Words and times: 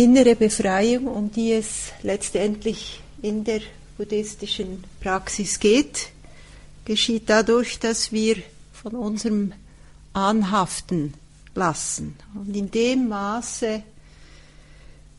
innere 0.00 0.34
Befreiung, 0.34 1.08
um 1.08 1.30
die 1.30 1.52
es 1.52 1.92
letztendlich 2.02 3.02
in 3.20 3.44
der 3.44 3.60
buddhistischen 3.98 4.82
Praxis 4.98 5.60
geht, 5.60 6.08
geschieht 6.86 7.24
dadurch, 7.28 7.78
dass 7.78 8.10
wir 8.10 8.36
von 8.72 8.94
unserem 8.94 9.52
Anhaften 10.14 11.12
lassen. 11.54 12.16
Und 12.34 12.56
in 12.56 12.70
dem 12.70 13.08
Maße, 13.08 13.82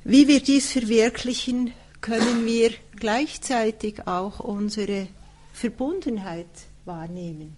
wie 0.03 0.27
wir 0.27 0.41
dies 0.41 0.71
verwirklichen, 0.71 1.73
können 2.01 2.47
wir 2.47 2.71
gleichzeitig 2.95 4.07
auch 4.07 4.39
unsere 4.39 5.07
Verbundenheit 5.53 6.49
wahrnehmen. 6.85 7.55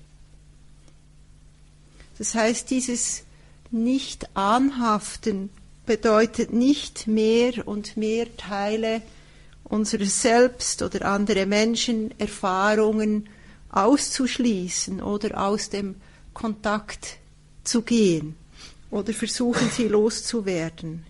Das 2.17 2.35
heißt, 2.35 2.69
dieses 2.69 3.23
Nicht-Anhaften 3.71 5.49
bedeutet 5.85 6.53
nicht 6.53 7.07
mehr 7.07 7.67
und 7.67 7.97
mehr 7.97 8.35
Teile 8.37 9.01
unseres 9.63 10.21
Selbst 10.21 10.81
oder 10.81 11.05
andere 11.05 11.45
Menschen, 11.45 12.13
Erfahrungen 12.19 13.27
auszuschließen 13.69 15.01
oder 15.01 15.43
aus 15.43 15.69
dem 15.69 15.95
Kontakt 16.33 17.17
zu 17.63 17.81
gehen 17.81 18.35
oder 18.91 19.13
versuchen 19.13 19.69
sie 19.71 19.87
loszuwerden. 19.87 21.05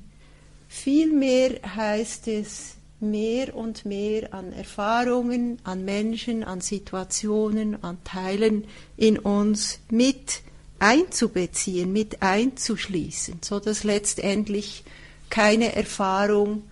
Vielmehr 0.69 1.59
heißt 1.75 2.27
es, 2.29 2.75
mehr 2.99 3.55
und 3.55 3.85
mehr 3.85 4.33
an 4.33 4.53
Erfahrungen, 4.53 5.59
an 5.63 5.83
Menschen, 5.83 6.43
an 6.43 6.61
Situationen, 6.61 7.83
an 7.83 7.97
Teilen 8.05 8.65
in 8.95 9.19
uns 9.19 9.79
mit 9.89 10.41
einzubeziehen, 10.83 11.93
mit 11.93 12.21
einzuschließen, 12.21 13.39
so 13.41 13.59
dass 13.59 13.85
letztendlich 13.85 14.83
keine 15.29 15.75
Erfahrung, 15.75 16.63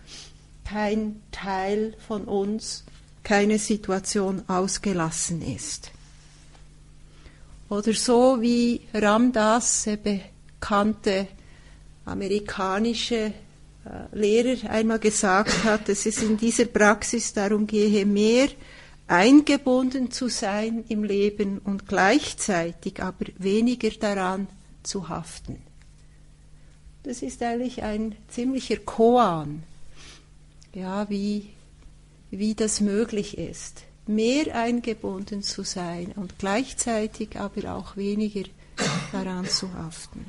kein 0.70 1.22
Teil 1.32 1.96
von 2.08 2.26
uns, 2.26 2.84
keine 3.24 3.58
Situation 3.58 4.44
ausgelassen 4.48 5.42
ist. 5.42 5.92
Oder 7.70 7.94
so 7.94 8.42
wie 8.42 8.82
Ramdas, 8.94 9.84
der 9.86 9.98
bekannte 9.98 11.28
amerikanische 12.04 13.16
äh, 13.16 13.32
Lehrer 14.12 14.70
einmal 14.70 15.00
gesagt 15.00 15.64
hat, 15.64 15.88
dass 15.88 16.06
es 16.06 16.22
in 16.22 16.36
dieser 16.36 16.66
Praxis 16.66 17.32
darum 17.32 17.66
gehe, 17.66 18.06
mehr 18.06 18.50
eingebunden 19.12 20.10
zu 20.10 20.30
sein 20.30 20.86
im 20.88 21.04
Leben 21.04 21.60
und 21.60 21.86
gleichzeitig 21.86 23.04
aber 23.04 23.26
weniger 23.38 23.90
daran 23.90 24.48
zu 24.84 25.10
haften. 25.10 25.62
Das 27.04 27.22
ist 27.22 27.44
eigentlich 27.44 27.84
ein 27.84 28.16
ziemlicher 28.30 28.78
Koan, 28.78 29.64
ja, 30.74 31.10
wie, 31.10 31.50
wie 32.30 32.56
das 32.56 32.80
möglich 32.80 33.38
ist, 33.38 33.82
mehr 34.08 34.56
eingebunden 34.56 35.44
zu 35.44 35.64
sein 35.64 36.14
und 36.16 36.40
gleichzeitig 36.40 37.38
aber 37.38 37.76
auch 37.76 37.98
weniger 37.98 38.48
daran 39.12 39.46
zu 39.46 39.74
haften. 39.74 40.26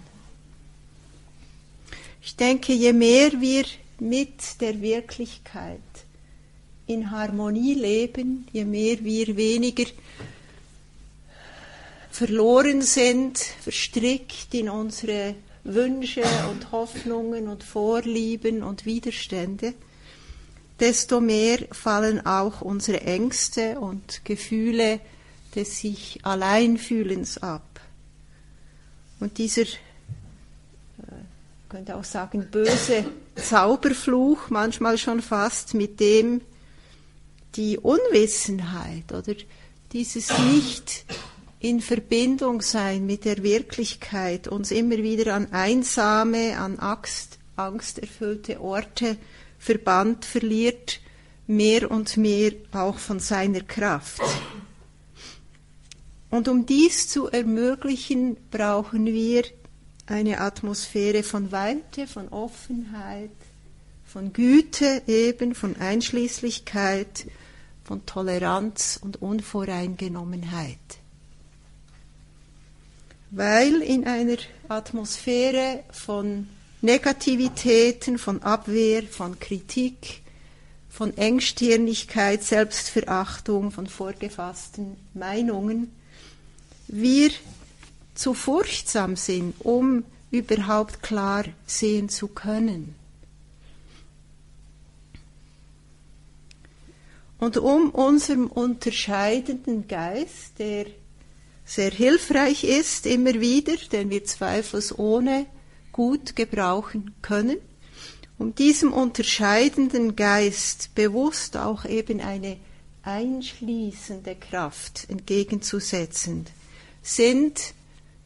Ich 2.20 2.34
denke, 2.34 2.72
je 2.72 2.92
mehr 2.92 3.40
wir 3.40 3.64
mit 4.00 4.60
der 4.60 4.80
Wirklichkeit 4.80 5.80
in 6.86 7.10
Harmonie 7.10 7.74
leben, 7.74 8.46
je 8.52 8.64
mehr 8.64 9.02
wir 9.02 9.36
weniger 9.36 9.84
verloren 12.10 12.82
sind, 12.82 13.38
verstrickt 13.38 14.52
in 14.52 14.68
unsere 14.68 15.34
Wünsche 15.64 16.24
und 16.50 16.72
Hoffnungen 16.72 17.48
und 17.48 17.62
Vorlieben 17.62 18.62
und 18.62 18.84
Widerstände, 18.84 19.74
desto 20.80 21.20
mehr 21.20 21.58
fallen 21.70 22.26
auch 22.26 22.60
unsere 22.60 23.00
Ängste 23.02 23.78
und 23.80 24.24
Gefühle 24.24 25.00
des 25.54 25.80
sich 25.80 26.20
Alleinfühlens 26.22 27.38
ab. 27.38 27.80
Und 29.20 29.38
dieser 29.38 29.64
könnte 31.68 31.96
auch 31.96 32.04
sagen, 32.04 32.48
böse 32.50 33.06
Zauberfluch, 33.36 34.50
manchmal 34.50 34.98
schon 34.98 35.22
fast, 35.22 35.72
mit 35.72 36.00
dem 36.00 36.42
die 37.56 37.78
Unwissenheit 37.78 39.12
oder 39.12 39.34
dieses 39.92 40.36
Nicht 40.38 41.04
in 41.60 41.80
Verbindung 41.80 42.60
sein 42.60 43.06
mit 43.06 43.24
der 43.24 43.42
Wirklichkeit 43.42 44.48
uns 44.48 44.70
immer 44.70 44.96
wieder 44.98 45.34
an 45.34 45.52
einsame, 45.52 46.58
an 46.58 46.78
Angst, 46.78 47.38
angsterfüllte 47.56 48.60
Orte 48.60 49.16
verbannt 49.58 50.24
verliert, 50.24 51.00
mehr 51.46 51.90
und 51.90 52.16
mehr 52.16 52.52
auch 52.72 52.98
von 52.98 53.20
seiner 53.20 53.60
Kraft. 53.60 54.22
Und 56.30 56.48
um 56.48 56.66
dies 56.66 57.08
zu 57.08 57.28
ermöglichen, 57.28 58.36
brauchen 58.50 59.06
wir 59.06 59.44
eine 60.06 60.40
Atmosphäre 60.40 61.22
von 61.22 61.52
Weite, 61.52 62.06
von 62.06 62.28
Offenheit, 62.28 63.30
von 64.04 64.32
Güte 64.32 65.02
eben, 65.06 65.54
von 65.54 65.76
Einschließlichkeit, 65.76 67.26
von 67.84 68.04
Toleranz 68.06 68.98
und 69.02 69.20
Unvoreingenommenheit. 69.20 70.78
Weil 73.30 73.82
in 73.82 74.06
einer 74.06 74.36
Atmosphäre 74.68 75.84
von 75.90 76.48
Negativitäten, 76.80 78.18
von 78.18 78.42
Abwehr, 78.42 79.02
von 79.04 79.38
Kritik, 79.38 80.22
von 80.90 81.16
Engstirnigkeit, 81.16 82.42
Selbstverachtung, 82.42 83.70
von 83.70 83.86
vorgefassten 83.86 84.96
Meinungen 85.14 85.92
wir 86.88 87.30
zu 88.14 88.34
furchtsam 88.34 89.16
sind, 89.16 89.54
um 89.60 90.04
überhaupt 90.30 91.02
klar 91.02 91.44
sehen 91.66 92.08
zu 92.10 92.28
können. 92.28 92.94
Und 97.42 97.56
um 97.56 97.90
unserem 97.90 98.46
unterscheidenden 98.46 99.88
Geist, 99.88 100.60
der 100.60 100.86
sehr 101.64 101.90
hilfreich 101.90 102.62
ist, 102.62 103.04
immer 103.04 103.34
wieder, 103.40 103.74
den 103.90 104.10
wir 104.10 104.24
zweifelsohne 104.24 105.46
gut 105.90 106.36
gebrauchen 106.36 107.16
können, 107.20 107.56
um 108.38 108.54
diesem 108.54 108.92
unterscheidenden 108.92 110.14
Geist 110.14 110.94
bewusst 110.94 111.56
auch 111.56 111.84
eben 111.84 112.20
eine 112.20 112.58
einschließende 113.02 114.36
Kraft 114.36 115.10
entgegenzusetzen, 115.10 116.46
sind 117.02 117.74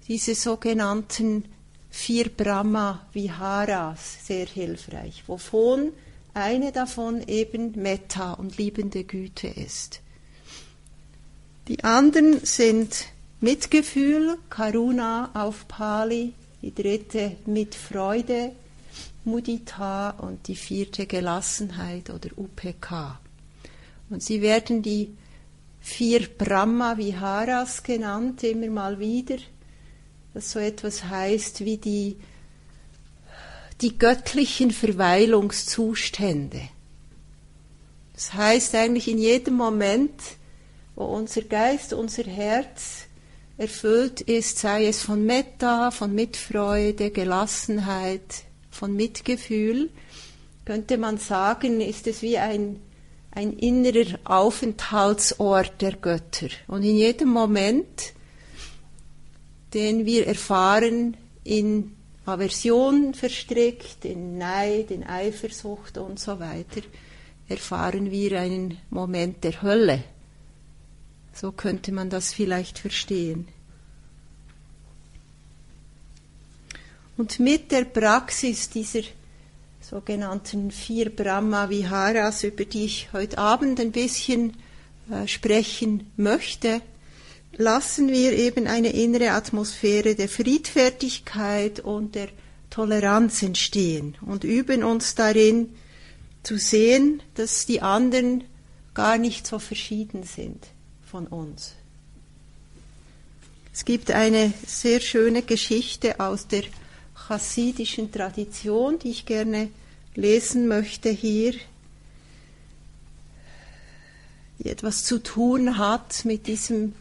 diese 0.09 0.35
sogenannten 0.35 1.47
vier 1.89 2.29
Brahma-Viharas 2.29 4.27
sehr 4.27 4.45
hilfreich, 4.45 5.23
wovon 5.27 5.93
eine 6.37 6.73
davon 6.73 7.27
eben 7.27 7.73
Metta 7.81 8.33
und 8.35 8.59
liebende 8.59 9.05
Güte 9.05 9.49
ist. 9.49 10.01
Die 11.69 11.83
anderen 11.83 12.45
sind 12.45 13.07
Mitgefühl, 13.41 14.39
Karuna 14.51 15.31
auf 15.35 15.67
Pali, 15.67 16.33
die 16.63 16.75
dritte 16.75 17.37
Mitfreude, 17.47 18.53
Mudita 19.25 20.11
und 20.11 20.47
die 20.47 20.57
vierte 20.57 21.07
Gelassenheit 21.07 22.11
oder 22.11 22.31
UPK. 22.37 23.19
Und 24.11 24.23
sie 24.23 24.41
werden 24.41 24.83
die 24.83 25.17
vier 25.81 26.29
Brahma 26.29 26.97
Viharas 26.97 27.83
genannt, 27.83 28.45
immer 28.45 28.69
mal 28.69 29.01
wieder 29.01 29.39
das 30.37 30.53
so 30.53 30.59
etwas 30.59 31.03
heißt 31.05 31.65
wie 31.65 31.79
die, 31.79 32.19
die 33.81 33.99
göttlichen 33.99 34.71
Verweilungszustände. 34.71 36.61
Das 38.15 38.33
heißt 38.35 38.75
eigentlich 38.75 39.09
in 39.09 39.19
jedem 39.19 39.55
Moment, 39.55 40.21
wo 40.95 41.05
unser 41.05 41.43
Geist, 41.43 41.93
unser 41.93 42.25
Herz 42.25 43.07
erfüllt 43.59 44.23
ist, 44.23 44.59
sei 44.59 44.87
es 44.87 45.03
von 45.03 45.25
Metta, 45.27 45.91
von 45.91 46.15
Mitfreude, 46.15 47.11
Gelassenheit, 47.11 48.45
von 48.71 48.95
Mitgefühl, 48.95 49.91
könnte 50.65 50.99
man 50.99 51.19
sagen, 51.19 51.81
ist 51.81 52.07
es 52.07 52.23
wie 52.23 52.39
ein, 52.39 52.81
ein 53.31 53.53
innerer 53.53 54.19
Aufenthaltsort 54.25 55.81
der 55.81 55.93
Götter. 55.93 56.49
Und 56.67 56.83
in 56.83 56.97
jedem 56.97 57.29
Moment 57.29 58.15
den 59.77 60.07
wir 60.07 60.27
erfahren 60.27 61.17
in 61.45 61.96
Aversion 62.27 63.15
verstrickt, 63.15 64.05
in 64.05 64.39
Neid, 64.39 64.91
in 64.91 65.05
Eifersucht 65.05 65.99
und 65.99 66.19
so 66.19 66.41
weiter, 66.41 66.83
erfahren 67.49 68.11
wir 68.11 68.41
einen 68.41 68.79
Moment 68.91 69.45
der 69.45 69.63
Hölle. 69.63 70.03
So 71.33 71.53
könnte 71.53 71.93
man 71.93 72.11
das 72.11 72.33
vielleicht 72.33 72.79
verstehen. 72.79 73.47
Und 77.17 77.39
mit 77.41 77.71
der 77.73 77.85
Praxis 77.85 78.69
dieser 78.69 79.03
sogenannten 79.81 80.71
vier 80.71 81.15
Brahma 81.15 81.71
Viharas, 81.71 82.43
über 82.43 82.65
die 82.65 82.85
ich 82.85 83.13
heute 83.13 83.39
Abend 83.39 83.81
ein 83.81 83.93
bisschen 83.93 84.55
äh, 85.11 85.27
sprechen 85.29 86.11
möchte, 86.17 86.83
lassen 87.59 88.09
wir 88.09 88.33
eben 88.33 88.67
eine 88.67 88.91
innere 88.91 89.31
Atmosphäre 89.31 90.15
der 90.15 90.29
Friedfertigkeit 90.29 91.81
und 91.81 92.15
der 92.15 92.29
Toleranz 92.71 93.43
entstehen 93.43 94.17
und 94.21 94.45
üben 94.45 94.85
uns 94.85 95.15
darin 95.15 95.75
zu 96.43 96.59
sehen, 96.59 97.23
dass 97.35 97.67
die 97.67 97.81
anderen 97.81 98.45
gar 98.95 99.19
nicht 99.19 99.47
so 99.47 99.59
verschieden 99.59 100.23
sind 100.25 100.67
von 101.05 101.27
uns. 101.27 101.73
Es 103.73 103.85
gibt 103.85 104.11
eine 104.11 104.53
sehr 104.67 105.01
schöne 105.01 105.43
Geschichte 105.43 106.21
aus 106.21 106.47
der 106.47 106.63
chassidischen 107.29 108.13
Tradition, 108.13 108.99
die 108.99 109.11
ich 109.11 109.27
gerne 109.27 109.69
lesen 110.15 110.69
möchte 110.69 111.11
hier, 111.11 111.55
die 114.59 114.69
etwas 114.71 115.05
zu 115.05 115.23
tun 115.23 115.77
hat 115.79 116.25
mit 116.25 116.47
diesem 116.47 116.95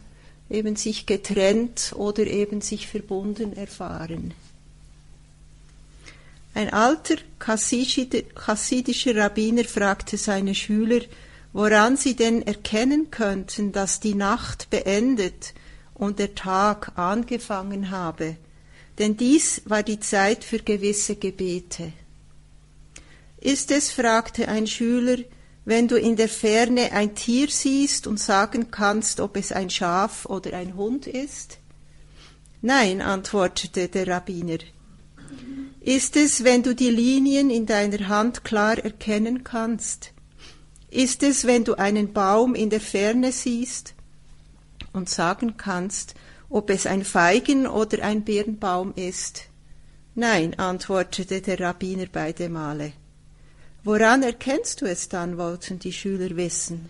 eben 0.48 0.76
sich 0.76 1.06
getrennt 1.06 1.92
oder 1.96 2.26
eben 2.26 2.60
sich 2.60 2.86
verbunden 2.86 3.56
erfahren. 3.56 4.34
Ein 6.54 6.72
alter 6.72 7.16
chassidischer 7.38 9.16
Rabbiner 9.16 9.64
fragte 9.64 10.16
seine 10.16 10.54
Schüler, 10.54 11.00
woran 11.52 11.96
sie 11.96 12.16
denn 12.16 12.46
erkennen 12.46 13.10
könnten, 13.10 13.72
dass 13.72 14.00
die 14.00 14.14
Nacht 14.14 14.70
beendet 14.70 15.52
und 15.94 16.18
der 16.18 16.34
Tag 16.34 16.92
angefangen 16.96 17.90
habe, 17.90 18.36
denn 18.98 19.16
dies 19.16 19.62
war 19.66 19.82
die 19.82 20.00
Zeit 20.00 20.44
für 20.44 20.58
gewisse 20.58 21.16
Gebete. 21.16 21.92
Ist 23.40 23.70
es, 23.70 23.92
fragte 23.92 24.48
ein 24.48 24.66
Schüler, 24.66 25.18
wenn 25.66 25.88
du 25.88 25.96
in 25.96 26.14
der 26.14 26.28
Ferne 26.28 26.92
ein 26.92 27.16
Tier 27.16 27.48
siehst 27.50 28.06
und 28.06 28.20
sagen 28.20 28.70
kannst, 28.70 29.18
ob 29.18 29.36
es 29.36 29.50
ein 29.50 29.68
Schaf 29.68 30.24
oder 30.24 30.56
ein 30.56 30.76
Hund 30.76 31.08
ist? 31.08 31.58
Nein, 32.62 33.02
antwortete 33.02 33.88
der 33.88 34.06
Rabbiner. 34.06 34.58
Ist 35.80 36.16
es, 36.16 36.44
wenn 36.44 36.62
du 36.62 36.74
die 36.74 36.90
Linien 36.90 37.50
in 37.50 37.66
deiner 37.66 38.06
Hand 38.06 38.44
klar 38.44 38.78
erkennen 38.78 39.42
kannst? 39.42 40.12
Ist 40.88 41.24
es, 41.24 41.46
wenn 41.46 41.64
du 41.64 41.74
einen 41.74 42.12
Baum 42.12 42.54
in 42.54 42.70
der 42.70 42.80
Ferne 42.80 43.32
siehst 43.32 43.94
und 44.92 45.08
sagen 45.08 45.56
kannst, 45.56 46.14
ob 46.48 46.70
es 46.70 46.86
ein 46.86 47.04
Feigen 47.04 47.66
oder 47.66 48.04
ein 48.04 48.24
Birnbaum 48.24 48.92
ist? 48.94 49.48
Nein, 50.14 50.56
antwortete 50.58 51.40
der 51.40 51.58
Rabbiner 51.58 52.06
beide 52.10 52.48
Male. 52.48 52.92
Woran 53.86 54.24
erkennst 54.24 54.80
du 54.80 54.86
es 54.86 55.08
dann, 55.08 55.38
wollten 55.38 55.78
die 55.78 55.92
Schüler 55.92 56.36
wissen. 56.36 56.88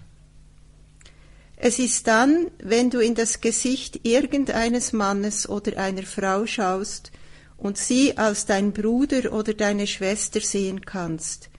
Es 1.59 1.79
ist 1.79 2.07
dann, 2.07 2.51
wenn 2.59 2.89
du 2.89 3.01
in 3.01 3.15
das 3.15 3.43
Gesicht 3.43 4.01
irgendeines 4.07 4.95
Mannes 4.95 5.47
oder 5.47 5.77
einer 5.77 6.05
Frau 6.05 6.47
schaust 6.47 7.13
und 7.59 7.77
sie 7.77 8.17
als 8.17 8.47
dein 8.47 8.73
Bruder 8.73 9.35
oder 9.35 9.53
deine 9.53 9.87
Schwester 9.87 10.41
sehen 10.41 10.87
kannst. 10.87 11.51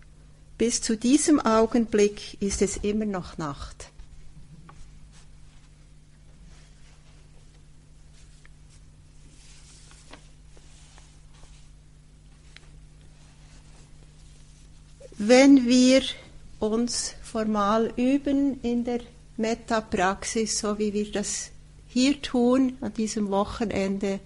Bis 0.57 0.81
zu 0.81 0.97
diesem 0.97 1.39
Augenblick 1.39 2.41
ist 2.41 2.63
es 2.63 2.77
immer 2.77 3.05
noch 3.05 3.37
Nacht. 3.37 3.91
Wenn 15.17 15.67
wir 15.67 16.01
uns 16.59 17.15
formal 17.23 17.93
üben 17.95 18.59
in 18.61 18.83
der 18.83 19.01
Metapraxis, 19.37 20.59
so 20.59 20.77
wie 20.79 20.93
wir 20.93 21.11
das 21.11 21.51
hier 21.87 22.21
tun 22.21 22.77
an 22.81 22.93
diesem 22.93 23.29
Wochenende, 23.29 24.19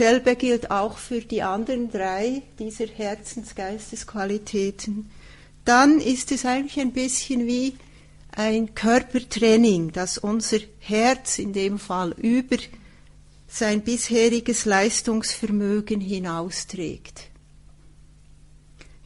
Dasselbe 0.00 0.34
gilt 0.34 0.70
auch 0.70 0.96
für 0.96 1.20
die 1.20 1.42
anderen 1.42 1.90
drei 1.90 2.40
dieser 2.58 2.86
Herzensgeistesqualitäten. 2.86 5.10
Dann 5.66 6.00
ist 6.00 6.32
es 6.32 6.46
eigentlich 6.46 6.80
ein 6.80 6.92
bisschen 6.92 7.46
wie 7.46 7.76
ein 8.32 8.74
Körpertraining, 8.74 9.92
das 9.92 10.16
unser 10.16 10.60
Herz 10.78 11.38
in 11.38 11.52
dem 11.52 11.78
Fall 11.78 12.12
über 12.12 12.56
sein 13.46 13.82
bisheriges 13.82 14.64
Leistungsvermögen 14.64 16.00
hinausträgt. 16.00 17.29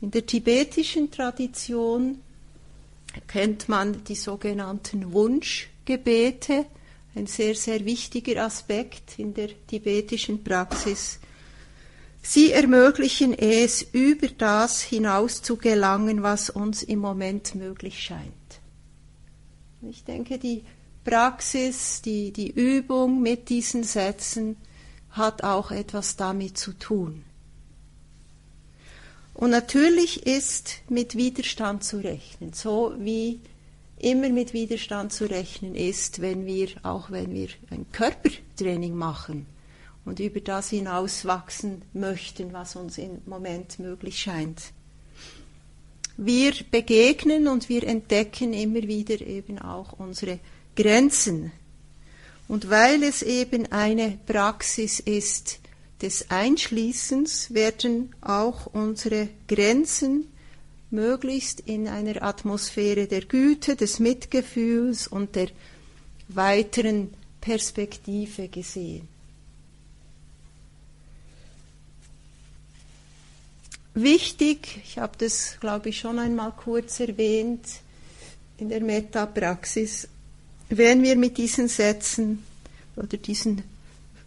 In 0.05 0.11
der 0.11 0.27
tibetischen 0.27 1.11
Tradition 1.11 2.21
kennt 3.27 3.71
man 3.71 4.05
die 4.05 4.17
sogenannten 4.17 5.15
Wunschgebete, 5.15 6.67
ein 7.15 7.27
sehr, 7.27 7.55
sehr 7.55 7.87
wichtiger 7.87 8.45
Aspekt 8.45 9.19
in 9.19 9.33
der 9.33 9.49
tibetischen 9.67 10.45
Praxis. 10.45 11.21
Sie 12.21 12.53
ermöglichen 12.53 13.33
es, 13.33 13.81
über 13.81 14.29
das 14.29 14.83
hinaus 14.83 15.41
zu 15.41 15.57
gelangen, 15.57 16.23
was 16.23 16.51
uns 16.51 16.83
im 16.83 16.99
Moment 16.99 17.55
möglich 17.55 17.99
scheint. 17.99 18.61
Ich 19.89 20.05
denke, 20.05 20.37
die 20.39 20.65
Praxis, 21.03 22.03
die, 22.03 22.31
die 22.31 22.51
Übung 22.51 23.23
mit 23.23 23.49
diesen 23.49 23.85
Sätzen 23.85 24.59
hat 25.13 25.43
auch 25.43 25.71
etwas 25.71 26.17
damit 26.17 26.59
zu 26.59 26.75
tun. 26.75 27.25
Und 29.35 29.51
natürlich 29.51 30.27
ist 30.27 30.77
mit 30.89 31.17
Widerstand 31.17 31.83
zu 31.83 31.99
rechnen, 31.99 32.53
so 32.53 32.95
wie 32.99 33.41
immer 33.99 34.29
mit 34.29 34.53
Widerstand 34.53 35.13
zu 35.13 35.29
rechnen 35.29 35.75
ist, 35.75 36.21
wenn 36.21 36.47
wir, 36.47 36.69
auch 36.83 37.11
wenn 37.11 37.33
wir 37.33 37.49
ein 37.71 37.87
Körpertraining 37.91 38.95
machen 38.95 39.47
und 40.05 40.21
über 40.21 40.41
das 40.41 40.71
hinaus 40.71 41.25
wachsen 41.25 41.83
möchten, 41.93 42.53
was 42.53 42.77
uns 42.77 42.99
im 42.99 43.23
Moment 43.27 43.79
möglich 43.79 44.21
scheint. 44.21 44.73
Wir 46.17 46.53
begegnen 46.71 47.49
und 47.49 47.69
wir 47.69 47.83
entdecken 47.85 48.53
immer 48.53 48.83
wieder 48.83 49.21
eben 49.21 49.59
auch 49.59 49.95
unsere 49.95 50.39
Grenzen. 50.77 51.51
Und 52.47 52.71
weil 52.71 53.03
es 53.03 53.23
eben 53.23 53.73
eine 53.73 54.19
Praxis 54.27 55.01
ist, 55.01 55.59
des 56.05 56.31
Einschließens 56.31 57.55
werden 57.55 58.15
auch 58.21 58.67
unsere 58.67 59.31
Grenzen 59.49 60.31
möglichst 60.91 61.61
in 61.61 61.89
einer 61.89 62.23
Atmosphäre 62.23 63.07
der 63.07 63.23
Güte, 63.23 63.75
des 63.75 64.01
Mitgefühls 64.01 65.09
und 65.09 65.35
der 65.35 65.49
weiteren 66.29 67.15
Perspektive 67.41 68.49
gesehen. 68.49 69.09
Wichtig, 73.95 74.83
ich 74.85 74.99
habe 74.99 75.17
das, 75.17 75.57
glaube 75.59 75.89
ich, 75.89 75.99
schon 76.01 76.19
einmal 76.19 76.53
kurz 76.53 77.01
erwähnt, 77.01 77.67
in 78.59 78.69
der 78.69 78.83
Metapraxis, 78.83 80.07
wenn 80.69 81.03
wir 81.03 81.17
mit 81.17 81.39
diesen 81.39 81.69
Sätzen 81.69 82.45
oder 82.95 83.17
diesen 83.17 83.63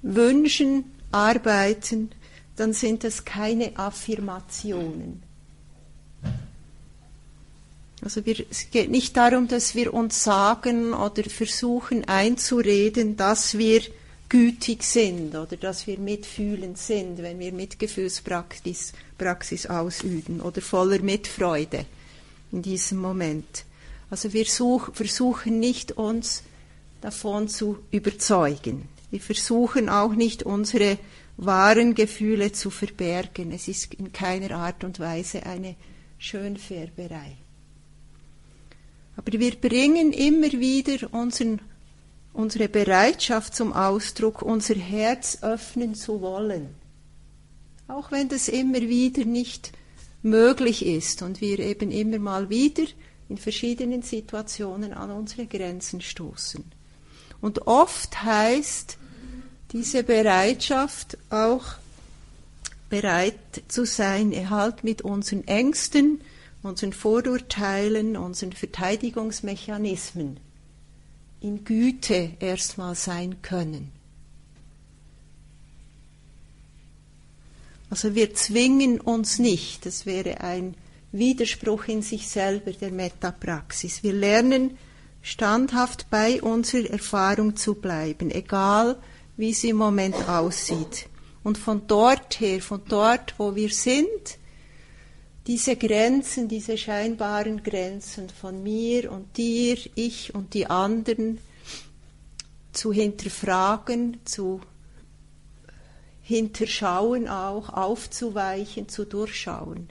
Wünschen 0.01 0.96
arbeiten, 1.11 2.11
dann 2.55 2.73
sind 2.73 3.03
das 3.03 3.25
keine 3.25 3.77
Affirmationen. 3.77 5.23
Also 8.01 8.25
wir, 8.25 8.45
es 8.49 8.69
geht 8.69 8.91
nicht 8.91 9.17
darum, 9.17 9.47
dass 9.47 9.75
wir 9.75 9.93
uns 9.93 10.23
sagen 10.23 10.93
oder 10.93 11.23
versuchen 11.23 12.05
einzureden, 12.05 13.17
dass 13.17 13.57
wir 13.57 13.81
gütig 14.29 14.83
sind 14.83 15.35
oder 15.35 15.57
dass 15.57 15.87
wir 15.87 15.97
mitfühlend 15.97 16.77
sind, 16.77 17.19
wenn 17.19 17.39
wir 17.39 17.51
Mitgefühlspraxis 17.53 18.93
Praxis 19.17 19.65
ausüben 19.65 20.41
oder 20.41 20.61
voller 20.61 20.99
Mitfreude 20.99 21.85
in 22.51 22.61
diesem 22.61 22.99
Moment. 22.99 23.65
Also 24.09 24.31
wir 24.33 24.45
such, 24.45 24.89
versuchen 24.93 25.59
nicht 25.59 25.93
uns 25.93 26.43
davon 27.01 27.47
zu 27.47 27.79
überzeugen. 27.91 28.87
Wir 29.09 29.21
versuchen 29.21 29.89
auch 29.89 30.13
nicht 30.13 30.43
unsere 30.43 30.97
wahren 31.37 31.93
Gefühle 31.95 32.51
zu 32.51 32.69
verbergen. 32.69 33.51
Es 33.51 33.67
ist 33.67 33.93
in 33.93 34.11
keiner 34.11 34.51
Art 34.57 34.83
und 34.83 34.99
Weise 34.99 35.43
eine 35.43 35.75
Schönfärberei. 36.17 37.37
Aber 39.15 39.31
wir 39.31 39.55
bringen 39.55 40.13
immer 40.13 40.51
wieder 40.51 41.13
unseren, 41.13 41.61
unsere 42.33 42.67
Bereitschaft 42.67 43.55
zum 43.55 43.73
Ausdruck, 43.73 44.41
unser 44.41 44.75
Herz 44.75 45.39
öffnen 45.41 45.95
zu 45.95 46.21
wollen. 46.21 46.75
Auch 47.87 48.11
wenn 48.11 48.29
das 48.29 48.47
immer 48.47 48.81
wieder 48.81 49.25
nicht 49.25 49.71
möglich 50.21 50.85
ist 50.85 51.21
und 51.21 51.39
wir 51.39 51.59
eben 51.59 51.91
immer 51.91 52.19
mal 52.19 52.49
wieder 52.49 52.83
in 53.29 53.37
verschiedenen 53.37 54.01
Situationen 54.01 54.93
an 54.93 55.11
unsere 55.11 55.47
Grenzen 55.47 56.01
stoßen. 56.01 56.63
Und 57.41 57.67
oft 57.67 58.23
heißt 58.23 58.97
diese 59.71 60.03
Bereitschaft 60.03 61.17
auch 61.29 61.65
bereit 62.89 63.35
zu 63.67 63.85
sein, 63.85 64.49
halt 64.49 64.83
mit 64.83 65.01
unseren 65.01 65.45
Ängsten, 65.47 66.21
unseren 66.63 66.93
Vorurteilen, 66.93 68.17
unseren 68.17 68.53
Verteidigungsmechanismen 68.53 70.39
in 71.41 71.63
Güte 71.65 72.31
erstmal 72.39 72.95
sein 72.95 73.41
können. 73.41 73.91
Also 77.89 78.15
wir 78.15 78.33
zwingen 78.33 78.99
uns 78.99 79.39
nicht, 79.39 79.85
das 79.85 80.05
wäre 80.05 80.41
ein 80.41 80.75
Widerspruch 81.11 81.85
in 81.85 82.01
sich 82.01 82.27
selber 82.27 82.71
der 82.71 82.91
Metapraxis. 82.91 84.03
Wir 84.03 84.13
lernen 84.13 84.77
standhaft 85.27 86.09
bei 86.09 86.41
unserer 86.41 86.89
Erfahrung 86.89 87.57
zu 87.57 87.75
bleiben, 87.75 88.31
egal 88.31 88.97
wie 89.35 89.53
sie 89.53 89.69
im 89.69 89.75
Moment 89.75 90.15
aussieht. 90.29 91.09
Und 91.43 91.57
von 91.57 91.85
dort 91.85 92.39
her, 92.39 92.61
von 92.61 92.81
dort, 92.87 93.35
wo 93.37 93.53
wir 93.53 93.69
sind, 93.69 94.37
diese 95.45 95.75
Grenzen, 95.75 96.47
diese 96.47 96.77
scheinbaren 96.77 97.61
Grenzen 97.61 98.29
von 98.29 98.63
mir 98.63 99.11
und 99.11 99.35
dir, 99.35 99.77
ich 99.95 100.33
und 100.33 100.53
die 100.53 100.67
anderen 100.67 101.39
zu 102.71 102.93
hinterfragen, 102.93 104.21
zu 104.23 104.61
hinterschauen 106.21 107.27
auch, 107.27 107.69
aufzuweichen, 107.69 108.87
zu 108.87 109.03
durchschauen. 109.05 109.89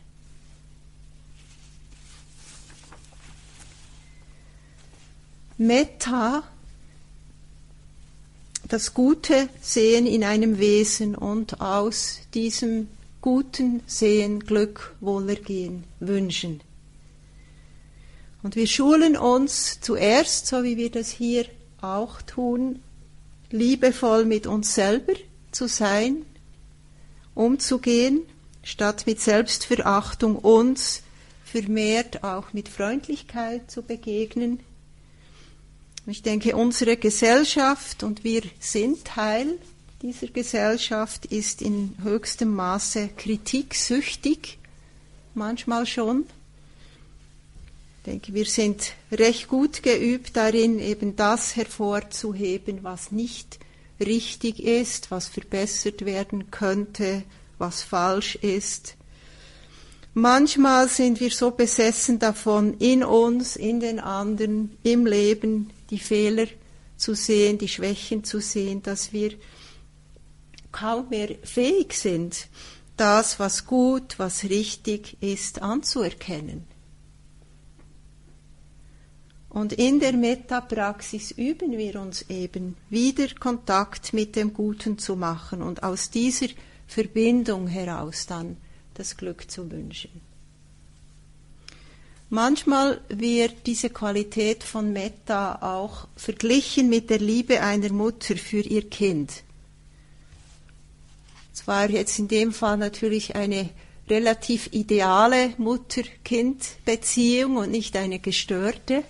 Metta, 5.58 6.42
das 8.68 8.92
Gute 8.92 9.48
sehen 9.60 10.06
in 10.06 10.22
einem 10.22 10.58
Wesen 10.58 11.14
und 11.14 11.60
aus 11.60 12.20
diesem 12.34 12.88
guten 13.22 13.82
Sehen 13.86 14.40
Glück, 14.40 14.94
Wohlergehen 15.00 15.84
wünschen. 15.98 16.60
Und 18.42 18.54
wir 18.54 18.66
schulen 18.66 19.16
uns 19.16 19.80
zuerst, 19.80 20.46
so 20.46 20.62
wie 20.62 20.76
wir 20.76 20.90
das 20.90 21.10
hier 21.10 21.46
auch 21.80 22.20
tun, 22.22 22.80
liebevoll 23.50 24.24
mit 24.24 24.46
uns 24.46 24.74
selber 24.74 25.14
zu 25.52 25.68
sein, 25.68 26.26
umzugehen, 27.34 28.22
statt 28.62 29.06
mit 29.06 29.20
Selbstverachtung 29.20 30.36
uns 30.36 31.02
vermehrt 31.44 32.24
auch 32.24 32.52
mit 32.52 32.68
Freundlichkeit 32.68 33.70
zu 33.70 33.82
begegnen. 33.82 34.60
Ich 36.08 36.22
denke, 36.22 36.54
unsere 36.54 36.96
Gesellschaft, 36.96 38.04
und 38.04 38.22
wir 38.22 38.42
sind 38.60 39.04
Teil 39.04 39.58
dieser 40.02 40.28
Gesellschaft, 40.28 41.26
ist 41.26 41.62
in 41.62 41.96
höchstem 42.00 42.54
Maße 42.54 43.08
kritiksüchtig, 43.16 44.58
manchmal 45.34 45.84
schon. 45.84 46.26
Ich 47.98 48.12
denke, 48.12 48.34
wir 48.34 48.44
sind 48.44 48.92
recht 49.10 49.48
gut 49.48 49.82
geübt 49.82 50.36
darin, 50.36 50.78
eben 50.78 51.16
das 51.16 51.56
hervorzuheben, 51.56 52.84
was 52.84 53.10
nicht 53.10 53.58
richtig 53.98 54.62
ist, 54.62 55.10
was 55.10 55.26
verbessert 55.26 56.04
werden 56.04 56.52
könnte, 56.52 57.24
was 57.58 57.82
falsch 57.82 58.36
ist. 58.36 58.94
Manchmal 60.14 60.88
sind 60.88 61.18
wir 61.18 61.32
so 61.32 61.50
besessen 61.50 62.20
davon, 62.20 62.78
in 62.78 63.02
uns, 63.02 63.56
in 63.56 63.80
den 63.80 63.98
anderen, 63.98 64.76
im 64.84 65.04
Leben 65.04 65.70
die 65.90 65.98
Fehler 65.98 66.46
zu 66.96 67.14
sehen, 67.14 67.58
die 67.58 67.68
Schwächen 67.68 68.24
zu 68.24 68.40
sehen, 68.40 68.82
dass 68.82 69.12
wir 69.12 69.32
kaum 70.72 71.08
mehr 71.08 71.36
fähig 71.42 71.94
sind, 71.94 72.48
das, 72.96 73.38
was 73.38 73.66
gut, 73.66 74.18
was 74.18 74.44
richtig 74.44 75.16
ist, 75.20 75.62
anzuerkennen. 75.62 76.66
Und 79.48 79.72
in 79.72 80.00
der 80.00 80.12
Metapraxis 80.12 81.30
üben 81.30 81.78
wir 81.78 81.98
uns 81.98 82.28
eben, 82.28 82.76
wieder 82.90 83.28
Kontakt 83.40 84.12
mit 84.12 84.36
dem 84.36 84.52
Guten 84.52 84.98
zu 84.98 85.16
machen 85.16 85.62
und 85.62 85.82
aus 85.82 86.10
dieser 86.10 86.48
Verbindung 86.86 87.66
heraus 87.66 88.26
dann 88.26 88.58
das 88.92 89.16
Glück 89.16 89.50
zu 89.50 89.70
wünschen. 89.70 90.25
Manchmal 92.28 93.00
wird 93.08 93.66
diese 93.66 93.88
Qualität 93.88 94.64
von 94.64 94.92
Metta 94.92 95.62
auch 95.62 96.08
verglichen 96.16 96.88
mit 96.88 97.08
der 97.08 97.20
Liebe 97.20 97.62
einer 97.62 97.92
Mutter 97.92 98.36
für 98.36 98.62
ihr 98.62 98.90
Kind. 98.90 99.44
Zwar 101.52 101.88
jetzt 101.88 102.18
in 102.18 102.26
dem 102.26 102.52
Fall 102.52 102.78
natürlich 102.78 103.36
eine 103.36 103.70
relativ 104.08 104.70
ideale 104.72 105.54
Mutter-Kind-Beziehung 105.58 107.58
und 107.58 107.70
nicht 107.70 107.96
eine 107.96 108.18
gestörte. 108.18 109.04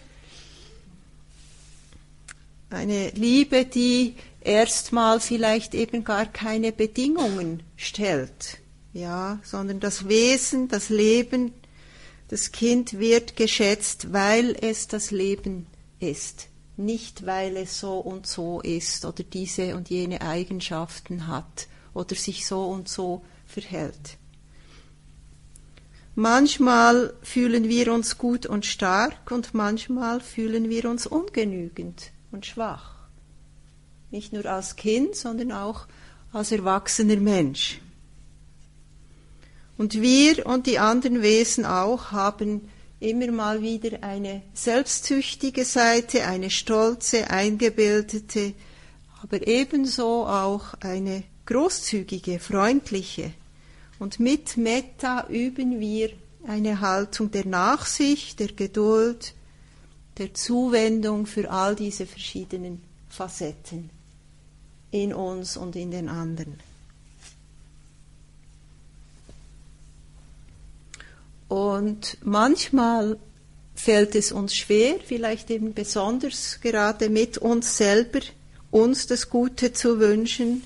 Eine 2.68 3.11
Liebe, 3.11 3.64
die 3.64 4.16
erstmal 4.42 5.20
vielleicht 5.20 5.73
eben 5.75 6.02
gar 6.04 6.26
keine 6.26 6.73
Bedingungen 6.73 7.62
stellt, 7.76 8.58
ja, 8.92 9.38
sondern 9.42 9.80
das 9.80 10.06
Wesen, 10.08 10.68
das 10.68 10.90
Leben 10.90 11.54
das 12.28 12.52
Kind 12.52 12.99
wird 12.99 13.37
geschätzt, 13.37 14.12
weil 14.12 14.56
es 14.61 14.88
das 14.88 15.11
Leben 15.11 15.66
ist, 16.00 16.49
nicht 16.76 17.25
weil 17.26 17.56
es 17.56 17.78
so 17.80 17.99
und 17.99 18.26
so 18.26 18.61
ist 18.61 19.04
oder 19.04 19.23
diese 19.23 19.76
und 19.76 19.88
jene 19.88 20.21
Eigenschaften 20.21 21.28
hat 21.28 21.68
oder 21.95 22.14
sich 22.14 22.47
so 22.47 22.64
und 22.64 22.88
so 22.88 23.23
verhält. 23.47 24.18
Manchmal 26.18 27.12
fühlen 27.23 27.68
wir 27.68 27.92
uns 27.92 28.16
gut 28.16 28.47
und 28.47 28.64
stark 28.64 29.30
und 29.30 29.52
manchmal 29.52 30.21
fühlen 30.21 30.71
wir 30.71 30.87
uns 30.87 31.06
ungenügend 31.06 32.11
und 32.33 32.47
schwach. 32.47 32.95
Nicht 34.11 34.33
nur 34.33 34.47
als 34.47 34.76
Kind, 34.76 35.14
sondern 35.14 35.52
auch 35.52 35.87
als 36.33 36.52
erwachsener 36.52 37.16
Mensch. 37.16 37.80
Und 39.78 40.00
wir 40.00 40.47
und 40.47 40.66
die 40.66 40.78
anderen 40.78 41.23
Wesen 41.23 41.66
auch 41.66 42.12
haben 42.12 42.68
immer 42.99 43.30
mal 43.30 43.62
wieder 43.62 44.02
eine 44.02 44.42
selbstsüchtige 44.54 45.64
Seite, 45.64 46.25
eine 46.25 46.50
stolze, 46.50 47.30
eingebildete, 47.30 48.54
aber 49.23 49.47
ebenso 49.47 50.26
auch 50.26 50.75
eine 50.80 51.25
großzügige, 51.45 52.38
freundliche. 52.38 53.33
Und 53.99 54.18
mit 54.21 54.56
Metta 54.56 55.26
üben 55.28 55.80
wir 55.80 56.11
eine 56.47 56.80
Haltung 56.80 57.30
der 57.30 57.47
Nachsicht, 57.47 58.40
der 58.40 58.52
Geduld, 58.52 59.35
der 60.18 60.33
Zuwendung 60.33 61.26
für 61.26 61.50
all 61.50 61.76
diese 61.76 62.06
verschiedenen 62.06 62.83
Facetten 63.09 63.90
in 64.90 65.12
uns 65.12 65.56
und 65.56 65.76
in 65.76 65.90
den 65.90 66.09
anderen. 66.09 66.54
Und 71.49 72.19
manchmal 72.23 73.19
fällt 73.75 74.15
es 74.15 74.33
uns 74.33 74.55
schwer, 74.57 74.97
vielleicht 75.05 75.50
eben 75.50 75.75
besonders 75.75 76.61
gerade 76.61 77.09
mit 77.09 77.38
uns 77.38 77.76
selber, 77.76 78.21
uns 78.71 79.07
das 79.07 79.31
Gute 79.31 79.73
zu 79.73 80.00
wünschen. 80.00 80.62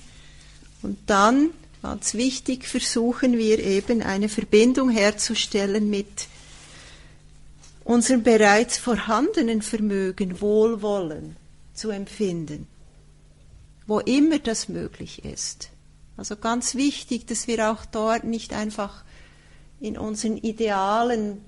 Und 0.81 0.97
dann, 1.05 1.51
ganz 1.81 2.13
wichtig, 2.13 2.67
versuchen 2.67 3.37
wir 3.37 3.59
eben 3.59 4.01
eine 4.01 4.29
Verbindung 4.29 4.89
herzustellen 4.89 5.89
mit 5.89 6.27
unserem 7.83 8.23
bereits 8.23 8.77
vorhandenen 8.77 9.61
Vermögen, 9.61 10.41
Wohlwollen 10.41 11.35
zu 11.73 11.89
empfinden, 11.89 12.67
wo 13.87 13.99
immer 13.99 14.39
das 14.39 14.69
möglich 14.69 15.25
ist. 15.25 15.69
Also 16.17 16.35
ganz 16.35 16.75
wichtig, 16.75 17.25
dass 17.27 17.47
wir 17.47 17.71
auch 17.71 17.85
dort 17.85 18.23
nicht 18.23 18.53
einfach 18.53 19.03
in 19.81 19.97
unseren 19.97 20.37
Idealen 20.37 21.41